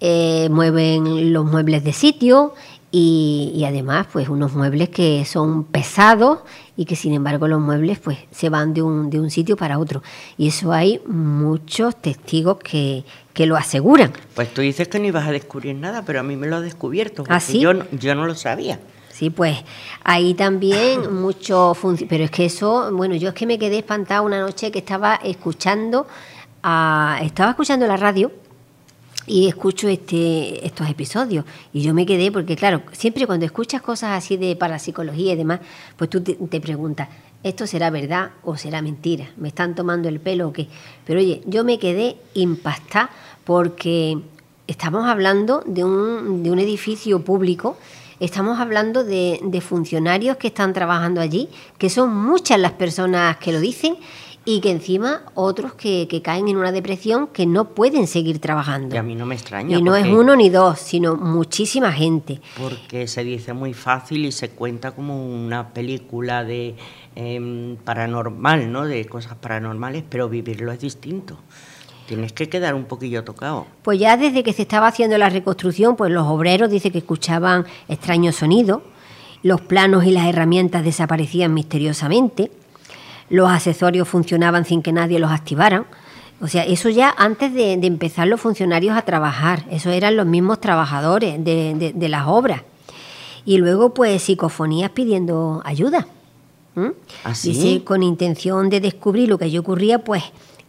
eh, 0.00 0.48
mueven 0.50 1.32
los 1.32 1.44
muebles 1.44 1.84
de 1.84 1.92
sitio 1.92 2.54
y, 2.94 3.64
además 3.66 4.06
pues 4.12 4.28
unos 4.28 4.52
muebles 4.52 4.90
que 4.90 5.24
son 5.24 5.64
pesados 5.64 6.40
y 6.76 6.84
que 6.84 6.94
sin 6.94 7.14
embargo 7.14 7.48
los 7.48 7.60
muebles 7.60 7.98
pues 7.98 8.18
se 8.30 8.50
van 8.50 8.74
de 8.74 8.82
un, 8.82 9.08
de 9.08 9.18
un 9.18 9.30
sitio 9.30 9.56
para 9.56 9.78
otro 9.78 10.02
y 10.36 10.48
eso 10.48 10.72
hay 10.72 11.00
muchos 11.06 11.96
testigos 12.00 12.58
que, 12.58 13.04
lo 13.46 13.56
aseguran. 13.56 14.12
Pues 14.36 14.54
tú 14.54 14.60
dices 14.60 14.86
que 14.86 15.00
no 15.00 15.06
ibas 15.06 15.26
a 15.26 15.32
descubrir 15.32 15.74
nada, 15.74 16.04
pero 16.04 16.20
a 16.20 16.22
mí 16.22 16.36
me 16.36 16.46
lo 16.46 16.56
ha 16.56 16.60
descubierto, 16.60 17.24
¿Ah, 17.28 17.40
yo, 17.40 17.72
yo 17.90 18.14
no 18.14 18.24
lo 18.26 18.36
sabía. 18.36 18.78
Sí, 19.10 19.30
pues 19.30 19.58
ahí 20.04 20.34
también 20.34 21.12
mucho 21.20 21.76
pero 22.08 22.24
es 22.24 22.30
que 22.30 22.44
eso, 22.44 22.90
bueno, 22.92 23.16
yo 23.16 23.30
es 23.30 23.34
que 23.34 23.46
me 23.46 23.58
quedé 23.58 23.78
espantada 23.78 24.20
una 24.20 24.40
noche 24.40 24.70
que 24.70 24.78
estaba 24.78 25.16
escuchando, 25.24 26.06
a, 26.62 27.18
estaba 27.22 27.50
escuchando 27.50 27.86
la 27.86 27.96
radio 27.96 28.30
y 29.26 29.46
escucho 29.46 29.88
este, 29.88 30.64
estos 30.66 30.88
episodios 30.88 31.44
y 31.72 31.82
yo 31.82 31.94
me 31.94 32.06
quedé 32.06 32.32
porque 32.32 32.56
claro, 32.56 32.82
siempre 32.92 33.26
cuando 33.26 33.46
escuchas 33.46 33.82
cosas 33.82 34.10
así 34.12 34.36
de 34.36 34.56
parapsicología 34.56 35.32
y 35.32 35.36
demás, 35.36 35.60
pues 35.96 36.10
tú 36.10 36.22
te, 36.22 36.60
preguntas, 36.60 37.08
¿esto 37.42 37.66
será 37.66 37.90
verdad 37.90 38.32
o 38.42 38.56
será 38.56 38.82
mentira? 38.82 39.30
¿Me 39.36 39.48
están 39.48 39.74
tomando 39.74 40.08
el 40.08 40.20
pelo 40.20 40.48
o 40.48 40.52
qué? 40.52 40.68
Pero 41.06 41.20
oye, 41.20 41.42
yo 41.46 41.64
me 41.64 41.78
quedé 41.78 42.16
impactada 42.34 43.10
porque 43.44 44.18
estamos 44.66 45.08
hablando 45.08 45.62
de 45.66 45.84
un, 45.84 46.42
de 46.42 46.50
un 46.50 46.58
edificio 46.58 47.24
público, 47.24 47.76
estamos 48.20 48.58
hablando 48.58 49.04
de, 49.04 49.40
de 49.42 49.60
funcionarios 49.60 50.36
que 50.36 50.48
están 50.48 50.72
trabajando 50.72 51.20
allí, 51.20 51.48
que 51.78 51.90
son 51.90 52.14
muchas 52.14 52.58
las 52.58 52.72
personas 52.72 53.36
que 53.38 53.52
lo 53.52 53.60
dicen 53.60 53.96
y 54.44 54.60
que 54.60 54.70
encima 54.70 55.22
otros 55.34 55.74
que, 55.74 56.20
caen 56.22 56.48
en 56.48 56.56
una 56.56 56.72
depresión 56.72 57.28
que 57.28 57.46
no 57.46 57.70
pueden 57.70 58.06
seguir 58.06 58.40
trabajando. 58.40 58.94
Y 58.94 58.98
a 58.98 59.02
mí 59.02 59.14
no 59.14 59.26
me 59.26 59.34
extraña. 59.34 59.78
Y 59.78 59.82
no 59.82 59.94
es 59.96 60.06
uno 60.06 60.34
ni 60.34 60.50
dos, 60.50 60.78
sino 60.78 61.16
muchísima 61.16 61.92
gente. 61.92 62.40
Porque 62.58 63.06
se 63.06 63.22
dice 63.22 63.52
muy 63.52 63.72
fácil 63.72 64.24
y 64.24 64.32
se 64.32 64.50
cuenta 64.50 64.92
como 64.92 65.24
una 65.24 65.72
película 65.72 66.44
de 66.44 66.74
em, 67.14 67.76
paranormal, 67.76 68.70
¿no? 68.72 68.84
De 68.84 69.04
cosas 69.06 69.36
paranormales, 69.36 70.04
pero 70.08 70.28
vivirlo 70.28 70.72
es 70.72 70.80
distinto. 70.80 71.38
Tienes 72.06 72.32
que 72.32 72.48
quedar 72.48 72.74
un 72.74 72.84
poquillo 72.84 73.22
tocado. 73.22 73.66
Pues 73.82 74.00
ya 74.00 74.16
desde 74.16 74.42
que 74.42 74.52
se 74.52 74.62
estaba 74.62 74.88
haciendo 74.88 75.16
la 75.18 75.28
reconstrucción, 75.28 75.94
pues 75.94 76.10
los 76.10 76.26
obreros 76.26 76.68
dicen 76.68 76.90
que 76.90 76.98
escuchaban 76.98 77.64
extraños 77.88 78.36
sonidos, 78.36 78.82
los 79.44 79.60
planos 79.60 80.04
y 80.04 80.10
las 80.10 80.26
herramientas 80.26 80.84
desaparecían 80.84 81.54
misteriosamente 81.54 82.50
los 83.32 83.50
accesorios 83.50 84.06
funcionaban 84.06 84.66
sin 84.66 84.82
que 84.82 84.92
nadie 84.92 85.18
los 85.18 85.32
activara. 85.32 85.86
O 86.42 86.48
sea, 86.48 86.64
eso 86.64 86.90
ya 86.90 87.14
antes 87.16 87.54
de, 87.54 87.72
empezar 87.72 88.28
los 88.28 88.40
funcionarios 88.40 88.94
a 88.94 89.02
trabajar, 89.02 89.64
eso 89.70 89.90
eran 89.90 90.16
los 90.16 90.26
mismos 90.26 90.60
trabajadores 90.60 91.42
de, 91.42 92.08
las 92.10 92.26
obras. 92.26 92.62
Y 93.46 93.56
luego, 93.56 93.94
pues, 93.94 94.22
psicofonías 94.22 94.90
pidiendo 94.90 95.62
ayuda. 95.64 96.06
Así, 97.24 97.80
¿Ah, 97.80 97.84
con 97.86 98.02
intención 98.02 98.68
de 98.68 98.80
descubrir 98.80 99.30
lo 99.30 99.38
que 99.38 99.46
allí 99.46 99.56
ocurría, 99.56 100.04
pues 100.04 100.24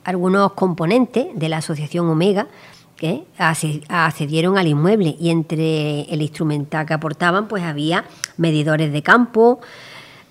algunos 0.05 0.53
componentes 0.53 1.27
de 1.33 1.49
la 1.49 1.57
Asociación 1.57 2.07
Omega 2.07 2.47
que 2.95 3.23
accedieron 3.37 4.57
al 4.57 4.67
inmueble 4.67 5.15
y 5.19 5.29
entre 5.31 6.01
el 6.03 6.21
instrumental 6.21 6.85
que 6.85 6.93
aportaban 6.93 7.47
pues 7.47 7.63
había 7.63 8.05
medidores 8.37 8.93
de 8.93 9.01
campo, 9.01 9.59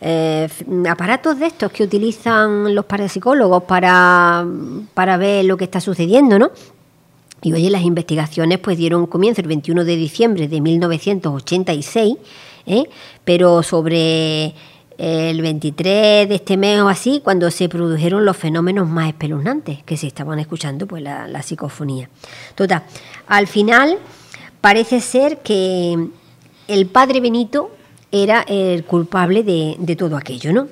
eh, 0.05 0.49
aparatos 0.91 1.39
de 1.39 1.47
estos 1.47 1.71
que 1.71 1.85
utilizan 1.85 2.75
los 2.75 2.85
parapsicólogos 2.87 3.63
para, 3.63 4.45
para 4.95 5.17
ver 5.17 5.45
lo 5.45 5.57
que 5.57 5.65
está 5.65 5.81
sucediendo, 5.81 6.41
¿no? 6.41 6.51
Y 7.41 7.53
oye, 7.53 7.71
las 7.71 7.83
investigaciones 7.83 8.59
pues 8.59 8.77
dieron 8.77 9.07
comienzo 9.07 9.41
el 9.41 9.47
21 9.47 9.85
de 9.85 9.97
diciembre 9.97 10.49
de 10.49 10.61
1986, 10.61 12.17
¿eh? 12.67 12.85
pero 13.25 13.63
sobre 13.63 14.55
el 14.99 15.41
23 15.41 16.29
de 16.29 16.35
este 16.35 16.57
mes 16.57 16.81
o 16.81 16.89
así, 16.89 17.21
cuando 17.23 17.51
se 17.51 17.69
produjeron 17.69 18.25
los 18.25 18.37
fenómenos 18.37 18.89
más 18.89 19.09
espeluznantes 19.09 19.83
que 19.85 19.97
se 19.97 20.09
estaban 20.09 20.39
escuchando, 20.41 20.87
pues 20.87 21.03
la, 21.03 21.43
psicofonía. 21.43 22.09
Total, 22.57 22.83
al 23.29 23.47
final 23.47 23.99
parece 24.61 25.01
ser 25.01 25.39
que 25.39 26.09
el 26.69 26.87
padre 26.87 27.21
Benito 27.21 27.71
era 28.13 28.43
el 28.43 28.85
culpable 28.85 29.43
de, 29.43 29.77
de 29.79 29.97
todo 29.97 30.17
aquello, 30.17 30.53
¿no? 30.53 30.69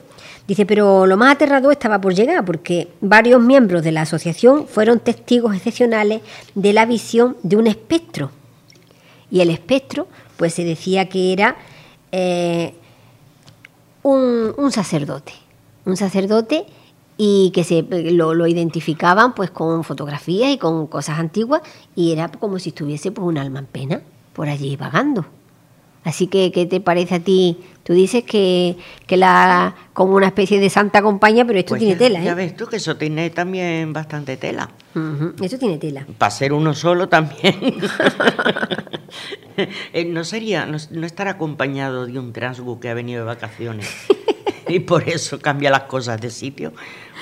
Dice, 0.46 0.66
pero 0.66 1.06
lo 1.06 1.16
más 1.16 1.34
aterrador 1.34 1.72
estaba 1.72 2.00
por 2.00 2.12
llegar, 2.12 2.44
porque 2.44 2.88
varios 3.00 3.40
miembros 3.40 3.82
de 3.82 3.92
la 3.92 4.02
asociación 4.02 4.66
fueron 4.66 4.98
testigos 4.98 5.54
excepcionales 5.54 6.22
de 6.54 6.72
la 6.72 6.86
visión 6.86 7.36
de 7.42 7.56
un 7.56 7.66
espectro. 7.66 8.30
Y 9.30 9.40
el 9.40 9.50
espectro, 9.50 10.08
pues 10.36 10.54
se 10.54 10.64
decía 10.64 11.08
que 11.08 11.32
era 11.32 11.56
eh, 12.10 12.74
un, 14.02 14.72
sacerdote, 14.72 15.32
un 15.84 15.96
sacerdote 15.96 16.66
y 17.16 17.50
que 17.54 17.64
se 17.64 17.82
lo, 17.82 18.46
identificaban 18.46 19.34
pues 19.34 19.50
con 19.50 19.84
fotografías 19.84 20.50
y 20.50 20.58
con 20.58 20.86
cosas 20.86 21.18
antiguas 21.18 21.62
y 21.94 22.12
era 22.12 22.28
como 22.28 22.58
si 22.58 22.70
estuviese 22.70 23.12
pues 23.12 23.26
un 23.26 23.38
alma 23.38 23.60
en 23.60 23.66
pena 23.66 24.02
por 24.32 24.48
allí 24.48 24.76
vagando. 24.76 25.26
Así 26.04 26.28
que, 26.28 26.50
¿qué 26.50 26.66
te 26.66 26.80
parece 26.80 27.16
a 27.16 27.20
ti? 27.20 27.58
Tú 27.82 27.92
dices 27.92 28.24
que, 28.24 28.76
la 29.08 29.74
como 29.92 30.14
una 30.14 30.28
especie 30.28 30.60
de 30.60 30.70
santa 30.70 31.02
compañía, 31.02 31.44
pero 31.44 31.58
esto 31.58 31.70
pues 31.70 31.80
tiene 31.80 31.96
tela, 31.96 32.20
¿eh? 32.20 32.24
Ya 32.24 32.34
ves 32.34 32.56
tú 32.56 32.66
que 32.66 32.76
eso 32.76 32.96
tiene 32.96 33.28
también 33.30 33.92
bastante 33.92 34.36
tela. 34.36 34.70
Eso 35.42 35.58
tiene 35.58 35.78
tela. 35.78 36.06
Para 36.16 36.30
ser 36.30 36.52
uno 36.52 36.74
solo 36.74 37.08
también. 37.08 37.54
Eh, 39.92 40.06
no 40.06 40.24
sería, 40.24 40.64
no, 40.64 40.78
estar 41.04 41.28
acompañado 41.28 42.06
de 42.06 42.18
un 42.18 42.32
transgu 42.32 42.80
que 42.80 42.88
ha 42.88 42.94
venido 42.94 43.20
de 43.20 43.26
vacaciones. 43.26 43.90
y 44.68 44.78
por 44.78 45.06
eso 45.06 45.38
cambia 45.38 45.70
las 45.70 45.82
cosas 45.82 46.18
de 46.18 46.30
sitio. 46.30 46.72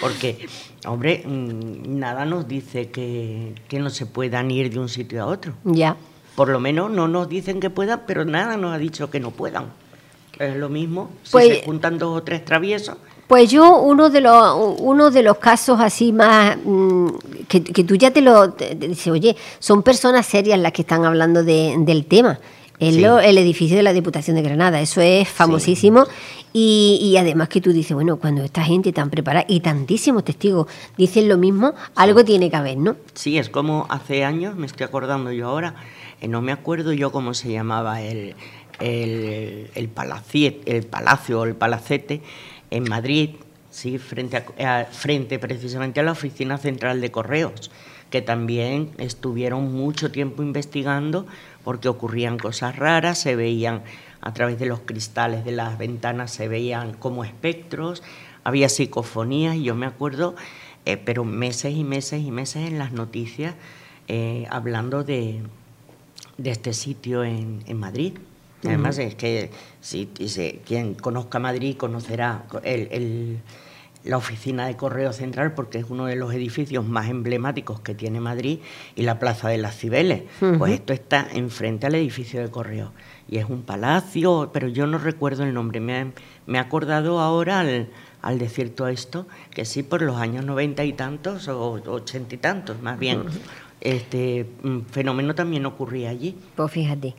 Porque, 0.00 0.46
hombre, 0.86 1.24
mm, 1.26 1.98
nada 1.98 2.26
nos 2.26 2.46
dice 2.46 2.90
que, 2.90 3.54
que 3.66 3.80
no 3.80 3.90
se 3.90 4.06
puedan 4.06 4.52
ir 4.52 4.70
de 4.70 4.78
un 4.78 4.88
sitio 4.88 5.22
a 5.22 5.26
otro. 5.26 5.54
Ya. 5.64 5.96
Por 6.38 6.50
lo 6.50 6.60
menos 6.60 6.88
no 6.88 7.08
nos 7.08 7.28
dicen 7.28 7.58
que 7.58 7.68
puedan, 7.68 8.02
pero 8.06 8.24
nada 8.24 8.56
nos 8.56 8.72
ha 8.72 8.78
dicho 8.78 9.10
que 9.10 9.18
no 9.18 9.32
puedan. 9.32 9.72
Es 10.38 10.54
lo 10.54 10.68
mismo, 10.68 11.10
si 11.24 11.32
pues, 11.32 11.48
se 11.48 11.64
juntan 11.64 11.98
dos 11.98 12.16
o 12.16 12.22
tres 12.22 12.44
traviesos. 12.44 12.96
Pues 13.26 13.50
yo 13.50 13.80
uno 13.80 14.08
de 14.08 14.20
los 14.20 14.76
uno 14.78 15.10
de 15.10 15.24
los 15.24 15.38
casos 15.38 15.80
así 15.80 16.12
más 16.12 16.56
mm, 16.64 17.08
que, 17.48 17.60
tú 17.82 17.96
ya 17.96 18.12
te 18.12 18.20
lo 18.20 18.46
dices, 18.46 19.08
oye, 19.08 19.34
son 19.58 19.82
personas 19.82 20.26
serias 20.26 20.60
las 20.60 20.70
que 20.70 20.82
están 20.82 21.04
hablando 21.04 21.42
del 21.42 22.04
tema. 22.06 22.38
El, 22.78 23.04
el 23.04 23.38
edificio 23.38 23.76
de 23.76 23.82
la 23.82 23.92
Diputación 23.92 24.36
de 24.36 24.42
Granada, 24.42 24.80
eso 24.80 25.00
es 25.00 25.28
famosísimo. 25.28 26.06
Y, 26.52 27.00
y, 27.02 27.16
además 27.16 27.48
que 27.48 27.60
tú 27.60 27.72
dices, 27.72 27.94
bueno, 27.94 28.16
cuando 28.16 28.44
esta 28.44 28.62
gente 28.62 28.92
tan 28.92 29.10
preparada 29.10 29.44
y 29.48 29.58
tantísimos 29.60 30.24
testigos 30.24 30.68
dicen 30.96 31.28
lo 31.28 31.36
mismo, 31.36 31.74
algo 31.96 32.24
tiene 32.24 32.48
que 32.48 32.56
haber, 32.56 32.78
¿no? 32.78 32.96
Sí, 33.14 33.36
es 33.36 33.50
como 33.50 33.86
hace 33.90 34.24
años, 34.24 34.54
me 34.54 34.66
estoy 34.66 34.84
acordando 34.86 35.30
yo 35.32 35.48
ahora, 35.48 35.74
no 36.26 36.42
me 36.42 36.52
acuerdo 36.52 36.92
yo 36.92 37.12
cómo 37.12 37.34
se 37.34 37.52
llamaba 37.52 38.02
el, 38.02 38.34
el, 38.80 39.70
el, 39.74 39.88
el 40.66 40.86
palacio 40.86 41.40
o 41.40 41.44
el 41.44 41.54
palacete 41.54 42.22
en 42.70 42.84
Madrid, 42.84 43.30
sí, 43.70 43.98
frente, 43.98 44.44
frente 44.90 45.38
precisamente 45.38 46.00
a 46.00 46.02
la 46.02 46.12
oficina 46.12 46.58
central 46.58 47.00
de 47.00 47.10
correos, 47.10 47.70
que 48.10 48.22
también 48.22 48.90
estuvieron 48.98 49.72
mucho 49.72 50.10
tiempo 50.10 50.42
investigando 50.42 51.26
porque 51.64 51.88
ocurrían 51.88 52.38
cosas 52.38 52.76
raras, 52.76 53.18
se 53.18 53.36
veían 53.36 53.82
a 54.20 54.32
través 54.32 54.58
de 54.58 54.66
los 54.66 54.80
cristales 54.80 55.44
de 55.44 55.52
las 55.52 55.78
ventanas, 55.78 56.32
se 56.32 56.48
veían 56.48 56.94
como 56.94 57.24
espectros, 57.24 58.02
había 58.44 58.68
psicofonías 58.68 59.56
y 59.56 59.64
yo 59.64 59.74
me 59.74 59.86
acuerdo, 59.86 60.34
eh, 60.84 60.96
pero 60.96 61.24
meses 61.24 61.74
y 61.74 61.84
meses 61.84 62.22
y 62.22 62.30
meses 62.30 62.66
en 62.66 62.78
las 62.78 62.92
noticias 62.92 63.54
eh, 64.08 64.46
hablando 64.50 65.04
de, 65.04 65.42
de 66.36 66.50
este 66.50 66.72
sitio 66.72 67.24
en, 67.24 67.62
en 67.66 67.78
Madrid. 67.78 68.14
Además, 68.64 68.98
es 68.98 69.14
que 69.14 69.50
si 69.80 70.06
quien 70.66 70.94
conozca 70.94 71.38
Madrid 71.38 71.76
conocerá 71.76 72.44
el, 72.64 73.38
la 74.02 74.16
oficina 74.16 74.66
de 74.66 74.76
Correo 74.76 75.12
Central, 75.12 75.54
porque 75.54 75.78
es 75.78 75.86
uno 75.88 76.06
de 76.06 76.16
los 76.16 76.32
edificios 76.32 76.84
más 76.84 77.08
emblemáticos 77.08 77.80
que 77.80 77.94
tiene 77.94 78.20
Madrid, 78.20 78.58
y 78.96 79.02
la 79.02 79.20
Plaza 79.20 79.48
de 79.48 79.58
las 79.58 79.76
Cibeles. 79.76 80.22
Pues 80.58 80.72
esto 80.72 80.92
está 80.92 81.28
enfrente 81.32 81.86
al 81.86 81.94
edificio 81.94 82.40
de 82.40 82.50
Correo. 82.50 82.92
Y 83.28 83.38
es 83.38 83.48
un 83.48 83.62
palacio, 83.62 84.50
pero 84.52 84.66
yo 84.66 84.88
no 84.88 84.98
recuerdo 84.98 85.44
el 85.44 85.54
nombre. 85.54 85.78
Me, 85.78 86.12
me 86.46 86.58
he 86.58 86.60
acordado 86.60 87.20
ahora 87.20 87.60
al, 87.60 87.90
al 88.22 88.38
decir 88.40 88.74
todo 88.74 88.88
esto, 88.88 89.28
que 89.50 89.64
sí, 89.64 89.84
por 89.84 90.02
los 90.02 90.16
años 90.16 90.44
noventa 90.44 90.84
y 90.84 90.94
tantos, 90.94 91.46
o 91.46 91.80
ochenta 91.86 92.34
y 92.34 92.38
tantos, 92.38 92.82
más 92.82 92.98
bien 92.98 93.22
este 93.80 94.46
mm, 94.62 94.80
fenómeno 94.90 95.34
también 95.34 95.66
ocurría 95.66 96.10
allí. 96.10 96.36
Pues 96.54 96.70
fíjate. 96.70 97.14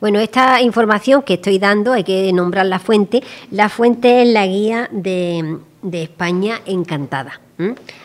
Bueno, 0.00 0.18
esta 0.20 0.60
información 0.60 1.22
que 1.22 1.34
estoy 1.34 1.58
dando, 1.58 1.92
hay 1.92 2.04
que 2.04 2.32
nombrar 2.32 2.66
la 2.66 2.78
fuente. 2.78 3.22
La 3.50 3.68
fuente 3.68 4.22
es 4.22 4.28
la 4.28 4.46
guía 4.46 4.88
de, 4.92 5.58
España 5.92 6.60
Encantada. 6.66 7.40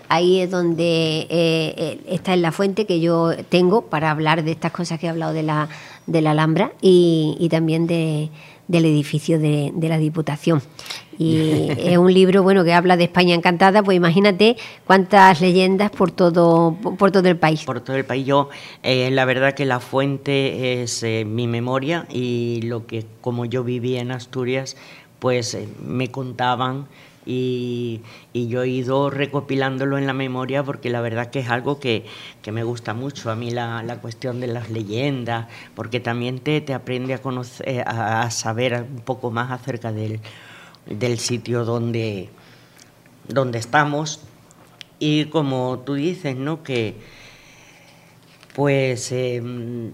Ahí 0.07 0.39
es 0.39 0.51
donde 0.51 1.21
eh, 1.21 1.27
eh, 1.29 1.99
esta 2.07 2.33
es 2.33 2.39
la 2.39 2.51
fuente 2.51 2.85
que 2.85 2.99
yo 2.99 3.31
tengo 3.49 3.83
para 3.83 4.11
hablar 4.11 4.43
de 4.43 4.51
estas 4.51 4.71
cosas 4.71 4.99
que 4.99 5.07
he 5.07 5.09
hablado 5.09 5.33
de 5.33 5.41
la, 5.41 5.67
de 6.05 6.21
la 6.21 6.31
Alhambra 6.31 6.71
y, 6.81 7.47
también 7.49 7.87
de, 7.87 8.29
del 8.67 8.85
edificio 8.85 9.39
de, 9.39 9.71
de 9.73 9.89
la 9.89 9.97
Diputación. 9.97 10.61
Y 11.19 11.71
es 11.71 11.97
un 11.97 12.13
libro 12.13 12.43
bueno 12.43 12.63
que 12.63 12.73
habla 12.73 12.95
de 12.95 13.05
España 13.05 13.33
encantada, 13.33 13.81
pues 13.81 13.97
imagínate 13.97 14.55
cuántas 14.85 15.41
leyendas 15.41 15.89
por 15.89 16.11
todo, 16.11 16.77
por 16.97 17.11
todo 17.11 17.27
el 17.27 17.37
país. 17.37 17.63
Por 17.63 17.81
todo 17.81 17.95
el 17.95 18.05
país. 18.05 18.25
Yo, 18.25 18.49
eh, 18.83 19.09
la 19.09 19.25
verdad 19.25 19.55
que 19.55 19.65
la 19.65 19.79
fuente 19.79 20.83
es 20.83 21.01
eh, 21.01 21.25
mi 21.25 21.47
memoria 21.47 22.05
y 22.11 22.61
lo 22.63 22.85
que 22.85 23.05
como 23.21 23.45
yo 23.45 23.63
vivía 23.63 23.99
en 23.99 24.11
Asturias, 24.11 24.77
pues 25.17 25.55
eh, 25.55 25.67
me 25.83 26.11
contaban 26.11 26.85
y, 27.27 28.01
yo 28.33 28.63
he 28.63 28.69
ido 28.69 29.09
recopilándolo 29.09 29.97
en 29.97 30.07
la 30.07 30.13
memoria 30.13 30.63
porque 30.63 30.89
la 30.89 31.01
verdad 31.01 31.29
que 31.29 31.39
es 31.39 31.49
algo 31.49 31.79
que, 31.79 32.05
me 32.51 32.63
gusta 32.63 32.93
mucho 32.93 33.29
a 33.29 33.35
mí 33.35 33.51
la, 33.51 33.83
la, 33.83 33.97
cuestión 33.97 34.39
de 34.39 34.47
las 34.47 34.69
leyendas, 34.69 35.47
porque 35.75 35.99
también 35.99 36.39
te, 36.39 36.61
te 36.61 36.73
aprende 36.73 37.13
a, 37.13 37.21
conocer, 37.21 37.83
a 37.85 38.31
saber 38.31 38.85
un 38.89 39.01
poco 39.01 39.31
más 39.31 39.51
acerca 39.51 39.91
del 39.91 40.21
del 40.89 41.19
sitio 41.19 41.65
donde, 41.65 42.29
donde 43.27 43.59
estamos. 43.59 44.21
Y 44.99 45.25
como 45.25 45.79
tú 45.85 45.95
dices, 45.95 46.35
¿no? 46.35 46.63
Que 46.63 46.95
pues 48.55 49.11
em, 49.11 49.91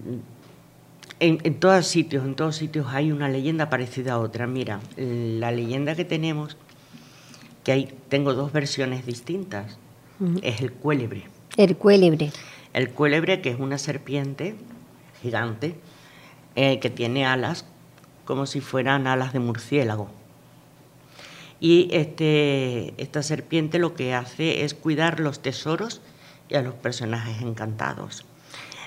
en, 1.20 1.38
en, 1.42 1.60
todos 1.60 1.86
sitios, 1.86 2.24
en 2.24 2.34
todos 2.34 2.56
sitios 2.56 2.86
hay 2.88 3.12
una 3.12 3.28
leyenda 3.28 3.68
parecida 3.68 4.14
a 4.14 4.18
otra. 4.18 4.46
Mira, 4.46 4.80
la 4.96 5.50
leyenda 5.50 5.94
que 5.94 6.04
tenemos, 6.04 6.56
que 7.64 7.72
hay, 7.72 7.94
tengo 8.08 8.34
dos 8.34 8.52
versiones 8.52 9.06
distintas, 9.06 9.78
es 10.42 10.60
el 10.60 10.72
cuélebre. 10.72 11.24
El 11.56 11.76
cuélebre. 11.76 12.30
El 12.72 12.90
cuélebre, 12.90 13.40
que 13.40 13.50
es 13.50 13.58
una 13.58 13.78
serpiente 13.78 14.54
gigante, 15.22 15.74
eh, 16.54 16.78
que 16.78 16.90
tiene 16.90 17.26
alas 17.26 17.64
como 18.24 18.46
si 18.46 18.60
fueran 18.60 19.06
alas 19.06 19.32
de 19.32 19.40
murciélago. 19.40 20.08
Y 21.60 21.88
este, 21.92 22.94
esta 23.02 23.22
serpiente 23.22 23.78
lo 23.78 23.94
que 23.94 24.14
hace 24.14 24.64
es 24.64 24.74
cuidar 24.74 25.20
los 25.20 25.40
tesoros 25.40 26.00
y 26.48 26.56
a 26.56 26.62
los 26.62 26.74
personajes 26.74 27.40
encantados. 27.42 28.24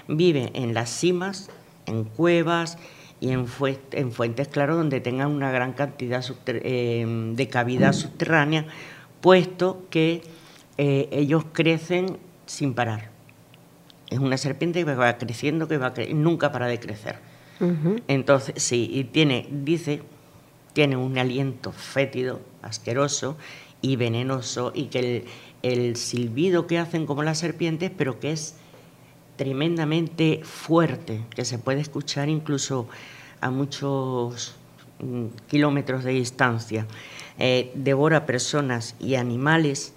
Vive 0.07 0.51
en 0.53 0.73
las 0.73 0.89
cimas, 0.89 1.49
en 1.85 2.03
cuevas 2.03 2.77
y 3.19 3.31
en, 3.31 3.47
fuentes, 3.47 4.47
claro, 4.47 4.75
donde 4.75 4.99
tengan 5.01 5.31
una 5.31 5.51
gran 5.51 5.73
cantidad 5.73 6.23
em, 6.47 7.35
de 7.35 7.47
cavidad 7.47 7.93
subterránea, 7.93 8.65
puesto 9.21 9.85
que 9.89 10.21
eh, 10.77 11.09
ellos 11.11 11.45
crecen 11.51 12.17
sin 12.45 12.73
parar. 12.73 13.09
Es 14.09 14.19
una 14.19 14.37
serpiente 14.37 14.85
que 14.85 14.95
va 14.95 15.17
creciendo, 15.17 15.67
que 15.67 15.77
va 15.77 15.93
nunca 16.13 16.51
para 16.51 16.67
de 16.67 16.79
crecer. 16.79 17.19
Entonces, 18.07 18.61
sí, 18.61 18.87
y 18.93 19.05
tiene, 19.05 19.47
dice 19.49 20.03
tienen 20.77 20.99
un 20.99 21.17
aliento 21.17 21.71
fétido, 21.71 22.39
asqueroso 22.61 23.35
y 23.81 23.95
venenoso, 23.95 24.71
y 24.75 24.85
que 24.89 25.25
el, 25.63 25.95
silbido 25.95 26.67
que 26.67 26.77
hacen 26.77 27.07
como 27.07 27.23
las 27.23 27.39
serpientes, 27.39 27.89
pero 27.97 28.19
que 28.19 28.31
es 28.31 28.57
tremendamente 29.37 30.41
fuerte, 30.43 31.21
que 31.33 31.45
se 31.45 31.59
puede 31.59 31.79
escuchar 31.79 32.27
incluso 32.27 32.87
a 33.39 33.49
muchos 33.49 34.55
mm, 34.99 35.27
kilómetros 35.47 36.03
de 36.03 36.11
distancia. 36.11 36.85
Eh, 37.39 37.71
devora 37.75 38.25
personas 38.25 38.95
y 38.99 39.15
animales 39.15 39.93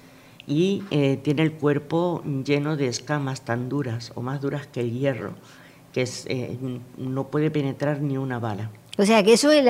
y 0.47 0.83
eh, 0.91 1.19
tiene 1.23 1.43
el 1.43 1.53
cuerpo 1.53 2.23
lleno 2.45 2.77
de 2.77 2.87
escamas 2.87 3.43
tan 3.45 3.69
duras 3.69 4.13
o 4.15 4.21
más 4.21 4.41
duras 4.41 4.67
que 4.67 4.81
el 4.81 4.93
hierro, 4.93 5.35
que 5.93 6.07
eh, 6.27 6.59
no 6.99 7.29
puede 7.29 7.51
penetrar 7.51 8.03
ni 8.03 8.19
una 8.19 8.39
bala. 8.39 8.71
O 8.99 9.07
sea 9.07 9.23
que 9.23 9.33
eso 9.33 9.51
en 9.51 9.65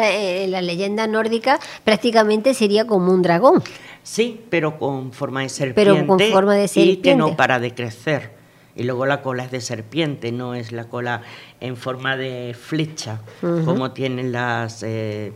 la, 0.51 0.63
leyenda 0.63 1.07
nórdica 1.07 1.61
prácticamente 1.85 2.55
sería 2.55 2.87
como 2.87 3.13
un 3.13 3.23
dragón. 3.23 3.63
Sí, 4.03 4.41
pero 4.51 4.79
con 4.79 5.13
forma 5.13 5.43
de 5.43 5.49
serpiente. 5.49 5.93
Pero 5.93 6.07
con 6.07 6.19
forma 6.19 6.57
de 6.57 6.67
serpiente. 6.67 6.99
Y 6.99 7.03
que 7.03 7.15
no 7.15 7.37
para 7.37 7.61
de 7.61 7.73
crecer. 7.73 8.40
Y 8.77 8.85
luego 8.85 9.07
la 9.07 9.23
cola 9.23 9.45
es 9.45 9.51
de 9.51 9.61
serpiente, 9.61 10.33
no 10.33 10.55
es 10.55 10.73
la 10.73 10.85
cola 10.85 11.23
en 11.61 11.77
forma 11.77 12.17
de 12.17 12.57
flecha, 12.59 13.21
como 13.41 13.93
tienen 13.93 14.33
las, 14.33 14.83
eh, 14.83 15.33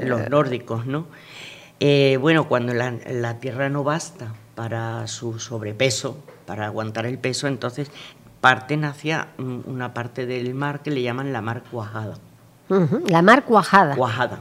los 0.00 0.28
nórdicos, 0.28 0.86
¿no? 0.86 1.06
Eh, 1.80 2.18
bueno, 2.20 2.48
cuando 2.48 2.72
la, 2.72 3.38
tierra 3.40 3.68
no 3.68 3.84
basta 3.84 4.34
para 4.54 5.06
su 5.06 5.38
sobrepeso, 5.38 6.16
para 6.46 6.66
aguantar 6.66 7.06
el 7.06 7.18
peso, 7.18 7.46
entonces 7.46 7.90
parten 8.40 8.84
hacia 8.84 9.28
una 9.38 9.94
parte 9.94 10.26
del 10.26 10.54
mar 10.54 10.82
que 10.82 10.90
le 10.90 11.02
llaman 11.02 11.32
la 11.32 11.40
mar 11.40 11.62
cuajada. 11.70 12.18
La 13.06 13.22
mar 13.22 13.44
cuajada. 13.44 13.96
Cuajada. 13.96 14.40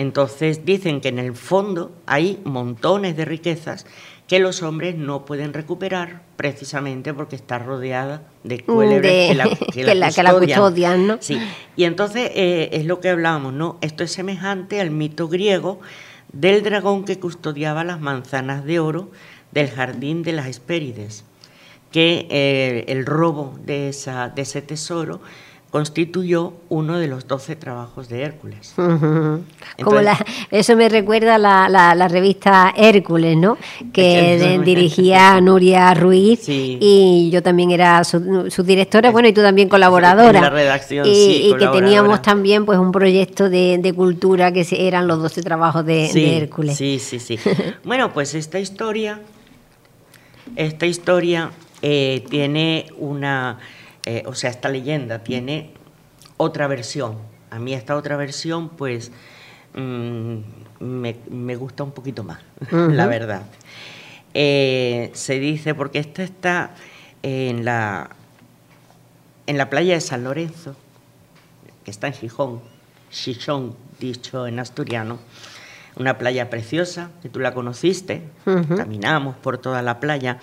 Entonces 0.00 0.64
dicen 0.64 1.02
que 1.02 1.08
en 1.08 1.18
el 1.18 1.34
fondo 1.34 1.92
hay 2.06 2.40
montones 2.44 3.18
de 3.18 3.26
riquezas 3.26 3.84
que 4.26 4.38
los 4.38 4.62
hombres 4.62 4.96
no 4.96 5.26
pueden 5.26 5.52
recuperar 5.52 6.22
precisamente 6.36 7.12
porque 7.12 7.36
está 7.36 7.58
rodeada 7.58 8.22
de 8.42 8.64
mm, 8.66 8.72
cuélebres 8.72 9.28
que, 9.28 9.34
la, 9.94 10.10
custodian. 10.40 11.06
¿no? 11.06 11.18
Sí. 11.20 11.38
Y 11.76 11.84
entonces 11.84 12.30
eh, 12.34 12.70
es 12.72 12.86
lo 12.86 13.00
que 13.00 13.10
hablábamos, 13.10 13.52
¿no? 13.52 13.76
Esto 13.82 14.02
es 14.02 14.10
semejante 14.10 14.80
al 14.80 14.90
mito 14.90 15.28
griego 15.28 15.80
del 16.32 16.62
dragón 16.62 17.04
que 17.04 17.18
custodiaba 17.18 17.84
las 17.84 18.00
manzanas 18.00 18.64
de 18.64 18.80
oro 18.80 19.10
del 19.52 19.68
jardín 19.68 20.22
de 20.22 20.32
las 20.32 20.46
Hespérides, 20.46 21.26
que 21.92 22.26
eh, 22.30 22.86
el 22.88 23.04
robo 23.04 23.58
de, 23.66 23.90
esa, 23.90 24.30
de 24.30 24.40
ese 24.42 24.62
tesoro 24.62 25.20
constituyó 25.70 26.54
uno 26.68 26.98
de 26.98 27.06
los 27.06 27.28
doce 27.28 27.54
trabajos 27.54 28.08
de 28.08 28.22
Hércules. 28.22 28.74
Como 28.76 30.00
eso 30.50 30.76
me 30.76 30.88
recuerda 30.88 31.38
la, 31.38 31.68
la, 31.68 32.08
revista 32.08 32.74
Hércules, 32.76 33.36
¿no? 33.36 33.56
Que 33.92 34.60
dirigía 34.64 35.40
Nuria 35.40 35.94
Ruiz 35.94 36.48
y 36.48 37.30
yo 37.32 37.42
también 37.42 37.70
era 37.70 38.02
su, 38.02 38.62
directora, 38.64 39.10
bueno, 39.10 39.28
y 39.28 39.32
tú 39.32 39.42
también 39.42 39.68
colaboradora. 39.70 40.38
En 40.38 40.44
la 40.44 40.50
redacción, 40.50 41.06
y, 41.06 41.50
y 41.50 41.54
que 41.56 41.68
teníamos 41.68 42.20
también 42.20 42.66
pues 42.66 42.78
un 42.78 42.90
proyecto 42.90 43.48
de, 43.48 43.92
cultura 43.94 44.52
que 44.52 44.66
eran 44.70 45.06
los 45.06 45.22
doce 45.22 45.42
trabajos 45.42 45.84
de, 45.84 46.36
Hércules. 46.36 46.76
Sí, 46.76 46.98
sí, 46.98 47.18
sí. 47.18 47.38
bueno, 47.84 48.12
pues 48.12 48.34
esta 48.34 48.58
historia, 48.58 49.20
esta 50.56 50.86
historia 50.86 51.50
eh, 51.82 52.24
tiene 52.28 52.86
una 52.98 53.58
eh, 54.06 54.22
o 54.26 54.34
sea, 54.34 54.50
esta 54.50 54.68
leyenda 54.68 55.20
tiene 55.20 55.72
otra 56.36 56.66
versión. 56.66 57.18
A 57.50 57.58
mí 57.58 57.74
esta 57.74 57.96
otra 57.96 58.16
versión, 58.16 58.70
pues, 58.70 59.10
mm, 59.74 60.36
me, 60.80 61.56
gusta 61.56 61.82
un 61.82 61.92
poquito 61.92 62.24
más, 62.24 62.40
la 62.70 63.06
verdad. 63.06 63.42
Eh, 64.34 65.10
se 65.14 65.38
dice, 65.38 65.74
porque 65.74 65.98
esta 65.98 66.22
está 66.22 66.74
en 67.22 67.64
la, 67.64 68.10
en 69.46 69.58
la 69.58 69.68
playa 69.68 69.94
de 69.94 70.00
San 70.00 70.24
Lorenzo, 70.24 70.76
que 71.84 71.90
está 71.90 72.06
en 72.06 72.14
Gijón, 72.14 72.60
Gijón, 73.10 73.76
dicho 73.98 74.46
en 74.46 74.58
asturiano, 74.60 75.18
una 75.96 76.18
playa 76.18 76.48
preciosa, 76.48 77.10
que 77.20 77.28
tú 77.28 77.40
la 77.40 77.52
conociste, 77.52 78.22
caminamos 78.44 79.36
por 79.36 79.58
toda 79.58 79.82
la 79.82 80.00
playa, 80.00 80.38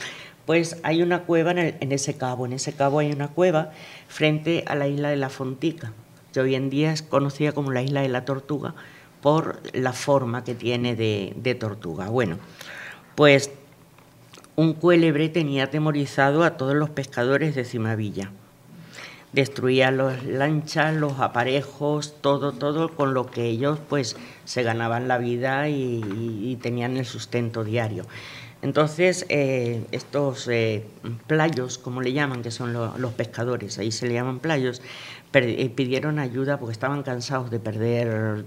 pues 0.47 0.77
hay 0.83 1.03
una 1.03 1.23
cueva 1.23 1.51
en, 1.51 1.91
ese 1.91 2.15
cabo. 2.15 2.45
En 2.45 2.53
ese 2.53 2.71
cabo 2.71 2.99
hay 2.99 3.11
una 3.11 3.27
cueva 3.27 3.71
frente 4.07 4.63
a 4.65 4.75
la 4.75 4.87
isla 4.87 5.09
de 5.09 5.17
la 5.17 5.29
Fontica, 5.29 5.91
que 6.31 6.39
hoy 6.39 6.55
en 6.55 6.69
día 6.69 6.93
es 6.93 7.01
conocida 7.01 7.51
como 7.51 7.73
la 7.73 7.81
isla 7.81 8.01
de 8.01 8.07
la 8.07 8.23
Tortuga 8.23 8.73
por 9.21 9.59
la 9.73 9.91
forma 9.91 10.45
que 10.45 10.55
tiene 10.55 10.95
de, 10.95 11.57
tortuga. 11.59 12.07
Bueno, 12.07 12.37
pues 13.15 13.51
un 14.55 14.71
cuélebre 14.71 15.27
tenía 15.27 15.65
atemorizado 15.65 16.45
a 16.45 16.55
todos 16.55 16.75
los 16.75 16.91
pescadores 16.91 17.53
de 17.53 17.65
Cimavilla. 17.65 18.31
Destruía 19.33 19.91
las 19.91 20.23
lanchas, 20.23 20.95
los 20.95 21.19
aparejos, 21.19 22.15
todo, 22.21 22.53
todo 22.53 22.95
con 22.95 23.13
lo 23.13 23.25
que 23.25 23.47
ellos 23.47 23.79
pues 23.89 24.15
se 24.45 24.63
ganaban 24.63 25.09
la 25.09 25.17
vida 25.17 25.67
y 25.67 26.57
tenían 26.61 26.95
el 26.95 27.05
sustento 27.05 27.65
diario. 27.65 28.05
Entonces, 28.61 29.25
eh, 29.29 29.85
estos 29.91 30.47
eh, 30.47 30.83
playos, 31.27 31.77
como 31.77 32.01
le 32.01 32.13
llaman, 32.13 32.41
que 32.41 32.51
son 32.51 32.73
los 32.73 33.13
pescadores, 33.13 33.77
ahí 33.77 33.91
se 33.91 34.07
le 34.07 34.15
llaman 34.15 34.39
playos, 34.39 34.81
eh, 35.33 35.69
pidieron 35.69 36.17
ayuda 36.17 36.57
porque 36.57 36.71
estaban 36.71 37.03
cansados 37.03 37.51
de 37.51 37.59
perder 37.59 38.45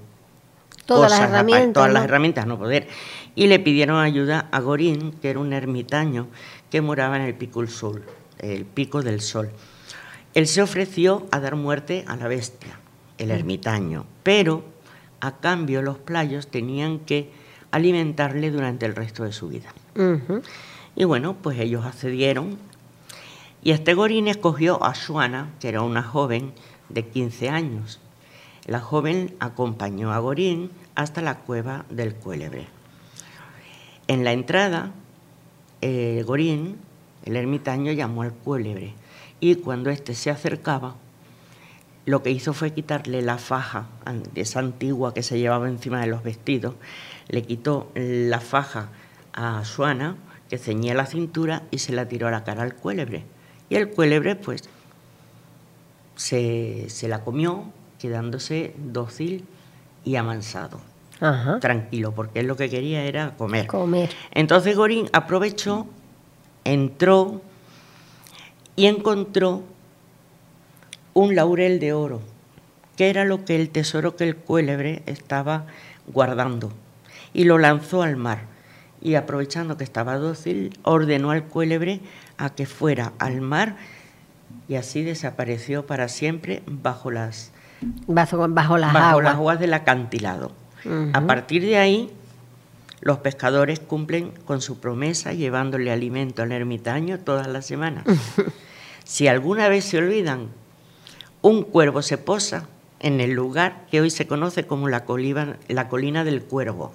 todas 0.86 1.12
las 1.12 1.20
herramientas. 1.20 1.74
Todas 1.74 1.92
las 1.92 2.04
herramientas, 2.04 2.46
no 2.46 2.58
poder. 2.58 2.88
Y 3.36 3.46
le 3.46 3.60
pidieron 3.60 4.00
ayuda 4.00 4.48
a 4.50 4.60
Gorín, 4.60 5.12
que 5.12 5.30
era 5.30 5.38
un 5.38 5.52
ermitaño 5.52 6.26
que 6.70 6.80
moraba 6.80 7.16
en 7.16 7.22
el 7.22 7.34
Pico 7.34 7.60
del 7.60 7.70
Sol, 7.70 8.02
el 8.38 8.64
Pico 8.64 9.02
del 9.02 9.20
Sol. 9.20 9.50
Él 10.34 10.48
se 10.48 10.62
ofreció 10.62 11.26
a 11.30 11.38
dar 11.38 11.54
muerte 11.54 12.04
a 12.08 12.16
la 12.16 12.26
bestia, 12.26 12.80
el 13.18 13.28
mm. 13.28 13.32
ermitaño, 13.32 14.06
pero 14.24 14.64
a 15.20 15.36
cambio 15.36 15.82
los 15.82 15.98
playos 15.98 16.48
tenían 16.48 17.00
que 17.00 17.30
alimentarle 17.70 18.50
durante 18.50 18.86
el 18.86 18.96
resto 18.96 19.24
de 19.24 19.32
su 19.32 19.48
vida. 19.48 19.72
Y 20.96 21.04
bueno, 21.04 21.36
pues 21.40 21.58
ellos 21.58 21.84
accedieron. 21.84 22.58
Y 23.62 23.72
este 23.72 23.94
Gorín 23.94 24.28
escogió 24.28 24.82
a 24.84 24.94
Suana, 24.94 25.50
que 25.60 25.68
era 25.68 25.82
una 25.82 26.02
joven 26.02 26.52
de 26.88 27.06
15 27.06 27.50
años. 27.50 28.00
La 28.66 28.80
joven 28.80 29.34
acompañó 29.40 30.12
a 30.12 30.18
Gorín 30.18 30.70
hasta 30.94 31.22
la 31.22 31.38
cueva 31.38 31.84
del 31.90 32.14
Cuélebre. 32.14 32.68
En 34.06 34.24
la 34.24 34.32
entrada, 34.32 34.92
eh, 35.82 36.22
Gorín, 36.26 36.76
el 37.24 37.36
ermitaño, 37.36 37.92
llamó 37.92 38.22
al 38.22 38.32
Cuélebre 38.32 38.94
y 39.40 39.56
cuando 39.56 39.90
éste 39.90 40.14
se 40.14 40.30
acercaba, 40.30 40.96
lo 42.06 42.22
que 42.22 42.30
hizo 42.30 42.52
fue 42.52 42.72
quitarle 42.72 43.22
la 43.22 43.38
faja 43.38 43.86
esa 44.34 44.58
antigua 44.58 45.14
que 45.14 45.22
se 45.22 45.38
llevaba 45.38 45.68
encima 45.68 46.00
de 46.00 46.06
los 46.06 46.22
vestidos, 46.22 46.74
le 47.28 47.42
quitó 47.42 47.90
la 47.94 48.40
faja 48.40 48.88
a 49.32 49.64
Suana, 49.64 50.16
que 50.48 50.58
ceñía 50.58 50.94
la 50.94 51.06
cintura 51.06 51.62
y 51.70 51.78
se 51.78 51.92
la 51.92 52.08
tiró 52.08 52.28
a 52.28 52.30
la 52.30 52.44
cara 52.44 52.62
al 52.62 52.74
cuélebre. 52.74 53.24
Y 53.68 53.76
el 53.76 53.90
cuélebre, 53.90 54.34
pues, 54.36 54.68
se, 56.16 56.88
la 57.08 57.22
comió, 57.22 57.64
quedándose 57.98 58.74
dócil 58.76 59.44
y 60.04 60.16
amansado. 60.16 60.80
Tranquilo, 61.60 62.12
porque 62.12 62.40
él 62.40 62.46
lo 62.46 62.56
que 62.56 62.70
quería 62.70 63.04
era 63.04 63.36
comer. 63.36 63.66
Comer. 63.66 64.10
Entonces 64.32 64.74
Gorín 64.74 65.08
aprovechó, 65.12 65.86
entró 66.64 67.42
y 68.74 68.86
encontró 68.86 69.62
un 71.12 71.34
laurel 71.34 71.78
de 71.78 71.92
oro, 71.92 72.22
que 72.96 73.10
era 73.10 73.24
lo 73.24 73.44
que 73.44 73.56
el 73.56 73.68
tesoro 73.68 74.16
que 74.16 74.24
el 74.24 74.36
cuélebre 74.36 75.02
estaba 75.04 75.66
guardando, 76.06 76.72
y 77.34 77.44
lo 77.44 77.58
lanzó 77.58 78.02
al 78.02 78.16
mar 78.16 78.46
y 79.02 79.14
aprovechando 79.14 79.76
que 79.76 79.84
estaba 79.84 80.16
dócil, 80.16 80.78
ordenó 80.82 81.30
al 81.30 81.44
cuélebre 81.44 82.00
a 82.38 82.50
que 82.50 82.66
fuera 82.66 83.12
al 83.18 83.40
mar 83.40 83.76
y 84.68 84.76
así 84.76 85.02
desapareció 85.02 85.86
para 85.86 86.08
siempre 86.08 86.62
bajo 86.66 87.10
las, 87.10 87.50
bajo, 88.06 88.78
las, 88.78 88.94
aguas. 88.94 89.58
del 89.58 89.74
acantilado. 89.74 90.52
A 91.12 91.20
partir 91.22 91.62
de 91.62 91.76
ahí, 91.76 92.10
los 93.00 93.18
pescadores 93.18 93.80
cumplen 93.80 94.32
con 94.44 94.60
su 94.60 94.80
promesa 94.80 95.32
llevándole 95.32 95.90
alimento 95.90 96.42
al 96.42 96.52
ermitaño 96.52 97.18
todas 97.18 97.46
las 97.46 97.66
semanas. 97.66 98.04
si 99.04 99.28
alguna 99.28 99.68
vez 99.68 99.84
se 99.84 99.98
olvidan, 99.98 100.48
un 101.42 101.62
cuervo 101.62 102.02
se 102.02 102.18
posa 102.18 102.66
en 102.98 103.20
el 103.20 103.32
lugar 103.32 103.86
que 103.90 104.00
hoy 104.00 104.10
se 104.10 104.26
conoce 104.26 104.66
como 104.66 104.88
la, 104.88 105.04
la 105.68 105.88
colina 105.88 106.24
del 106.24 106.42
cuervo 106.42 106.92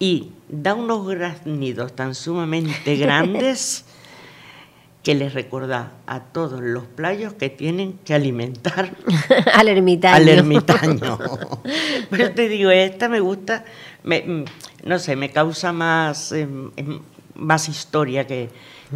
y 0.00 0.32
da 0.48 0.74
unos 0.74 1.06
graznidos 1.06 1.94
tan 1.94 2.16
sumamente 2.16 2.96
grandes 2.96 3.84
que 5.04 5.14
les 5.14 5.32
recuerda 5.34 5.92
a 6.06 6.20
todos 6.20 6.60
los 6.60 6.84
playos 6.84 7.34
que 7.34 7.50
tienen 7.50 7.98
que 8.04 8.14
alimentar 8.14 8.92
al 9.54 9.68
ermitaño. 9.68 10.16
Al 10.16 10.28
ermitaño. 10.28 11.18
Pero 12.10 12.32
te 12.32 12.48
digo, 12.48 12.70
esta 12.70 13.08
me 13.08 13.20
gusta, 13.20 13.64
me, 14.02 14.44
no 14.84 14.98
sé, 14.98 15.16
me 15.16 15.30
causa 15.30 15.72
más, 15.72 16.32
em, 16.32 16.70
em, 16.76 17.00
más 17.34 17.68
historia 17.68 18.26
que, 18.26 18.48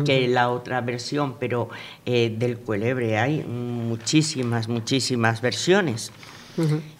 que 0.04 0.26
la 0.26 0.50
otra 0.50 0.80
versión, 0.80 1.36
pero 1.38 1.68
eh, 2.04 2.34
del 2.36 2.58
cuelebre 2.58 3.16
hay 3.16 3.44
muchísimas, 3.44 4.66
muchísimas 4.68 5.40
versiones. 5.40 6.10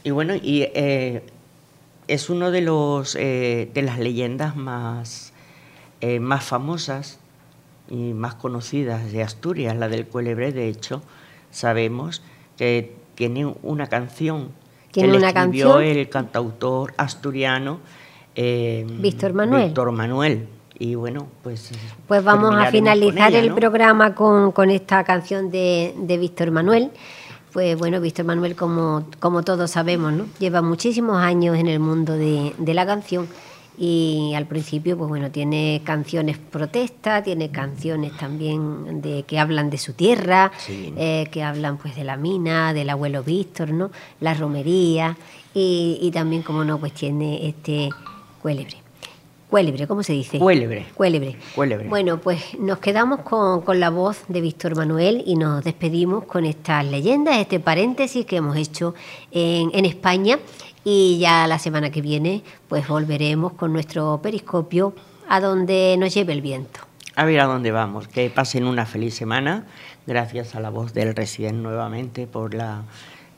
Y 0.05 0.11
bueno, 0.11 0.35
y 0.37 0.63
eh, 0.63 1.23
es 2.09 2.31
uno 2.31 2.51
de 2.51 2.61
los 2.61 3.17
eh, 3.17 3.71
de 3.73 3.83
las 3.83 3.99
leyendas 3.99 4.57
más, 4.57 5.33
más 6.21 6.45
famosas 6.45 7.19
y 7.89 8.13
más 8.13 8.35
conocidas 8.35 9.11
de 9.13 9.23
Asturias, 9.23 9.77
la 9.77 9.89
del 9.89 10.07
cuelebre, 10.07 10.53
de 10.53 10.69
hecho, 10.69 11.03
sabemos 11.51 12.23
que 12.57 12.95
tiene 13.15 13.47
una 13.63 13.87
canción 13.87 14.51
que 14.93 15.07
le 15.07 15.19
escribió 15.19 15.81
el 15.81 16.09
cantautor 16.09 16.95
asturiano 16.97 17.81
Víctor 18.37 19.33
Manuel. 19.33 19.65
Víctor 19.67 19.93
Manuel. 19.93 20.49
Y 20.79 20.97
bueno, 20.97 21.29
pues... 21.43 21.71
Pues 22.09 22.25
vamos 22.25 22.55
a 22.57 22.67
finalizar 22.67 23.33
el 23.33 23.53
programa 23.55 24.15
con, 24.15 24.51
con, 24.53 24.71
esta 24.71 25.05
canción 25.05 25.51
de, 25.51 25.95
de 25.97 26.19
Víctor 26.19 26.51
Manuel. 26.51 26.91
Pues 27.55 27.79
bueno, 27.79 28.01
Víctor 28.01 28.25
Manuel, 28.25 28.57
como, 28.57 29.07
como 29.21 29.45
todos 29.45 29.71
sabemos, 29.71 30.13
¿no? 30.13 30.27
lleva 30.41 30.61
muchísimos 30.61 31.19
años 31.19 31.57
en 31.57 31.69
el 31.69 31.79
mundo 31.79 32.15
de, 32.15 32.53
de 32.59 32.75
la 32.75 32.85
canción 32.85 33.29
y 33.79 34.33
al 34.35 34.47
principio, 34.47 34.99
pues 34.99 35.09
bueno, 35.09 35.31
tiene 35.31 35.81
canciones 35.85 36.37
protesta, 36.37 37.23
tiene 37.23 37.53
canciones 37.53 38.17
también 38.17 39.01
de 39.01 39.23
que 39.23 39.39
hablan 39.39 39.71
de 39.71 39.79
su 39.79 39.93
tierra, 39.93 40.51
eh, 40.69 41.29
que 41.31 41.45
hablan 41.45 41.79
pues 41.79 41.95
de 41.95 42.03
la 42.03 42.17
mina, 42.17 42.73
del 42.73 42.91
abuelo 42.91 43.23
Víctor, 43.23 43.71
¿no? 43.71 43.93
La 44.19 44.35
romería 44.35 45.17
y, 45.55 46.01
y 46.03 46.11
también, 46.11 46.43
como 46.43 46.65
no, 46.65 46.81
pues 46.81 46.93
tiene 46.93 47.49
este 47.49 47.89
cuélebre. 48.43 48.84
Cuélebre, 49.55 49.87
¿cómo 49.87 50.03
se 50.03 50.15
dice? 50.15 50.41
Cuélebre. 50.41 50.85
Cuélebre. 50.97 51.39
Bueno, 51.89 52.19
pues 52.19 52.59
nos 52.59 52.81
quedamos 52.81 53.21
con, 53.21 53.79
la 53.79 53.89
voz 53.89 54.25
de 54.27 54.41
Víctor 54.41 54.77
Manuel 54.77 55.23
y 55.25 55.37
nos 55.37 55.63
despedimos 55.63 56.25
con 56.25 56.45
estas 56.45 56.85
leyendas, 56.85 57.37
este 57.39 57.61
paréntesis 57.61 58.27
que 58.27 58.35
hemos 58.35 58.57
hecho 58.57 58.97
en, 59.31 59.71
en 59.73 59.85
España 59.85 60.41
y 60.83 61.21
ya 61.21 61.47
la 61.47 61.61
semana 61.61 61.91
que 61.91 62.01
viene 62.01 62.43
pues 62.67 62.89
volveremos 62.89 63.53
con 63.53 63.73
nuestro 63.73 64.19
periscopio 64.21 64.93
a 65.29 65.39
donde 65.41 65.95
nos 66.01 66.13
lleve 66.13 66.33
el 66.33 66.43
viento. 66.43 66.81
A 67.15 67.25
ver 67.25 67.39
a 67.39 67.45
dónde 67.45 67.71
vamos. 67.71 68.09
Que 68.09 68.31
pasen 68.31 68.65
una 68.65 68.87
feliz 68.87 69.15
semana. 69.15 69.69
Gracias 70.05 70.57
a 70.57 70.61
la 70.61 70.71
voz 70.71 70.95
del 70.95 71.15
residente 71.15 71.63
nuevamente 71.63 72.27
por 72.27 72.55
la, 72.55 72.83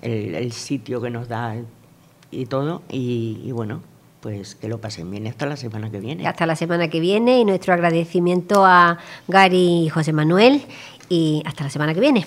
el, 0.01 0.51
sitio 0.53 1.03
que 1.03 1.11
nos 1.11 1.29
da 1.29 1.57
y 2.31 2.47
todo. 2.47 2.81
y 2.89 3.53
bueno, 3.53 3.83
pues 4.27 4.57
que 4.57 4.67
lo 4.67 4.81
pasen 4.81 5.09
bien 5.09 5.29
hasta 5.29 5.47
la 5.47 5.57
semana 5.57 5.89
que 5.89 6.01
viene. 6.01 6.27
Hasta 6.27 6.47
la 6.47 6.57
semana 6.57 6.91
que 6.91 6.99
viene 6.99 7.39
y 7.39 7.45
nuestro 7.45 7.75
agradecimiento 7.75 8.67
a 8.67 8.99
Gary 9.29 9.85
y 9.85 9.89
José 9.89 10.13
Manuel 10.13 10.63
y 11.09 11.45
hasta 11.47 11.63
la 11.63 11.71
semana 11.71 11.95
que 11.95 12.01
viene. 12.01 12.27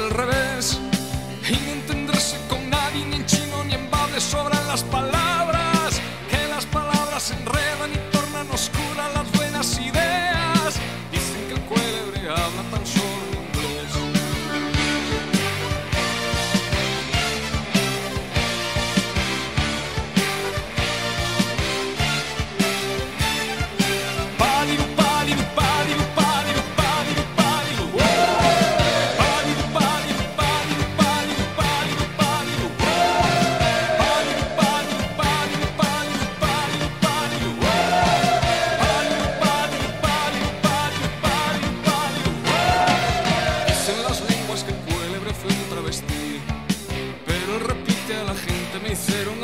Del 0.00 0.10
revés 0.10 0.39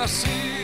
see 0.06 0.55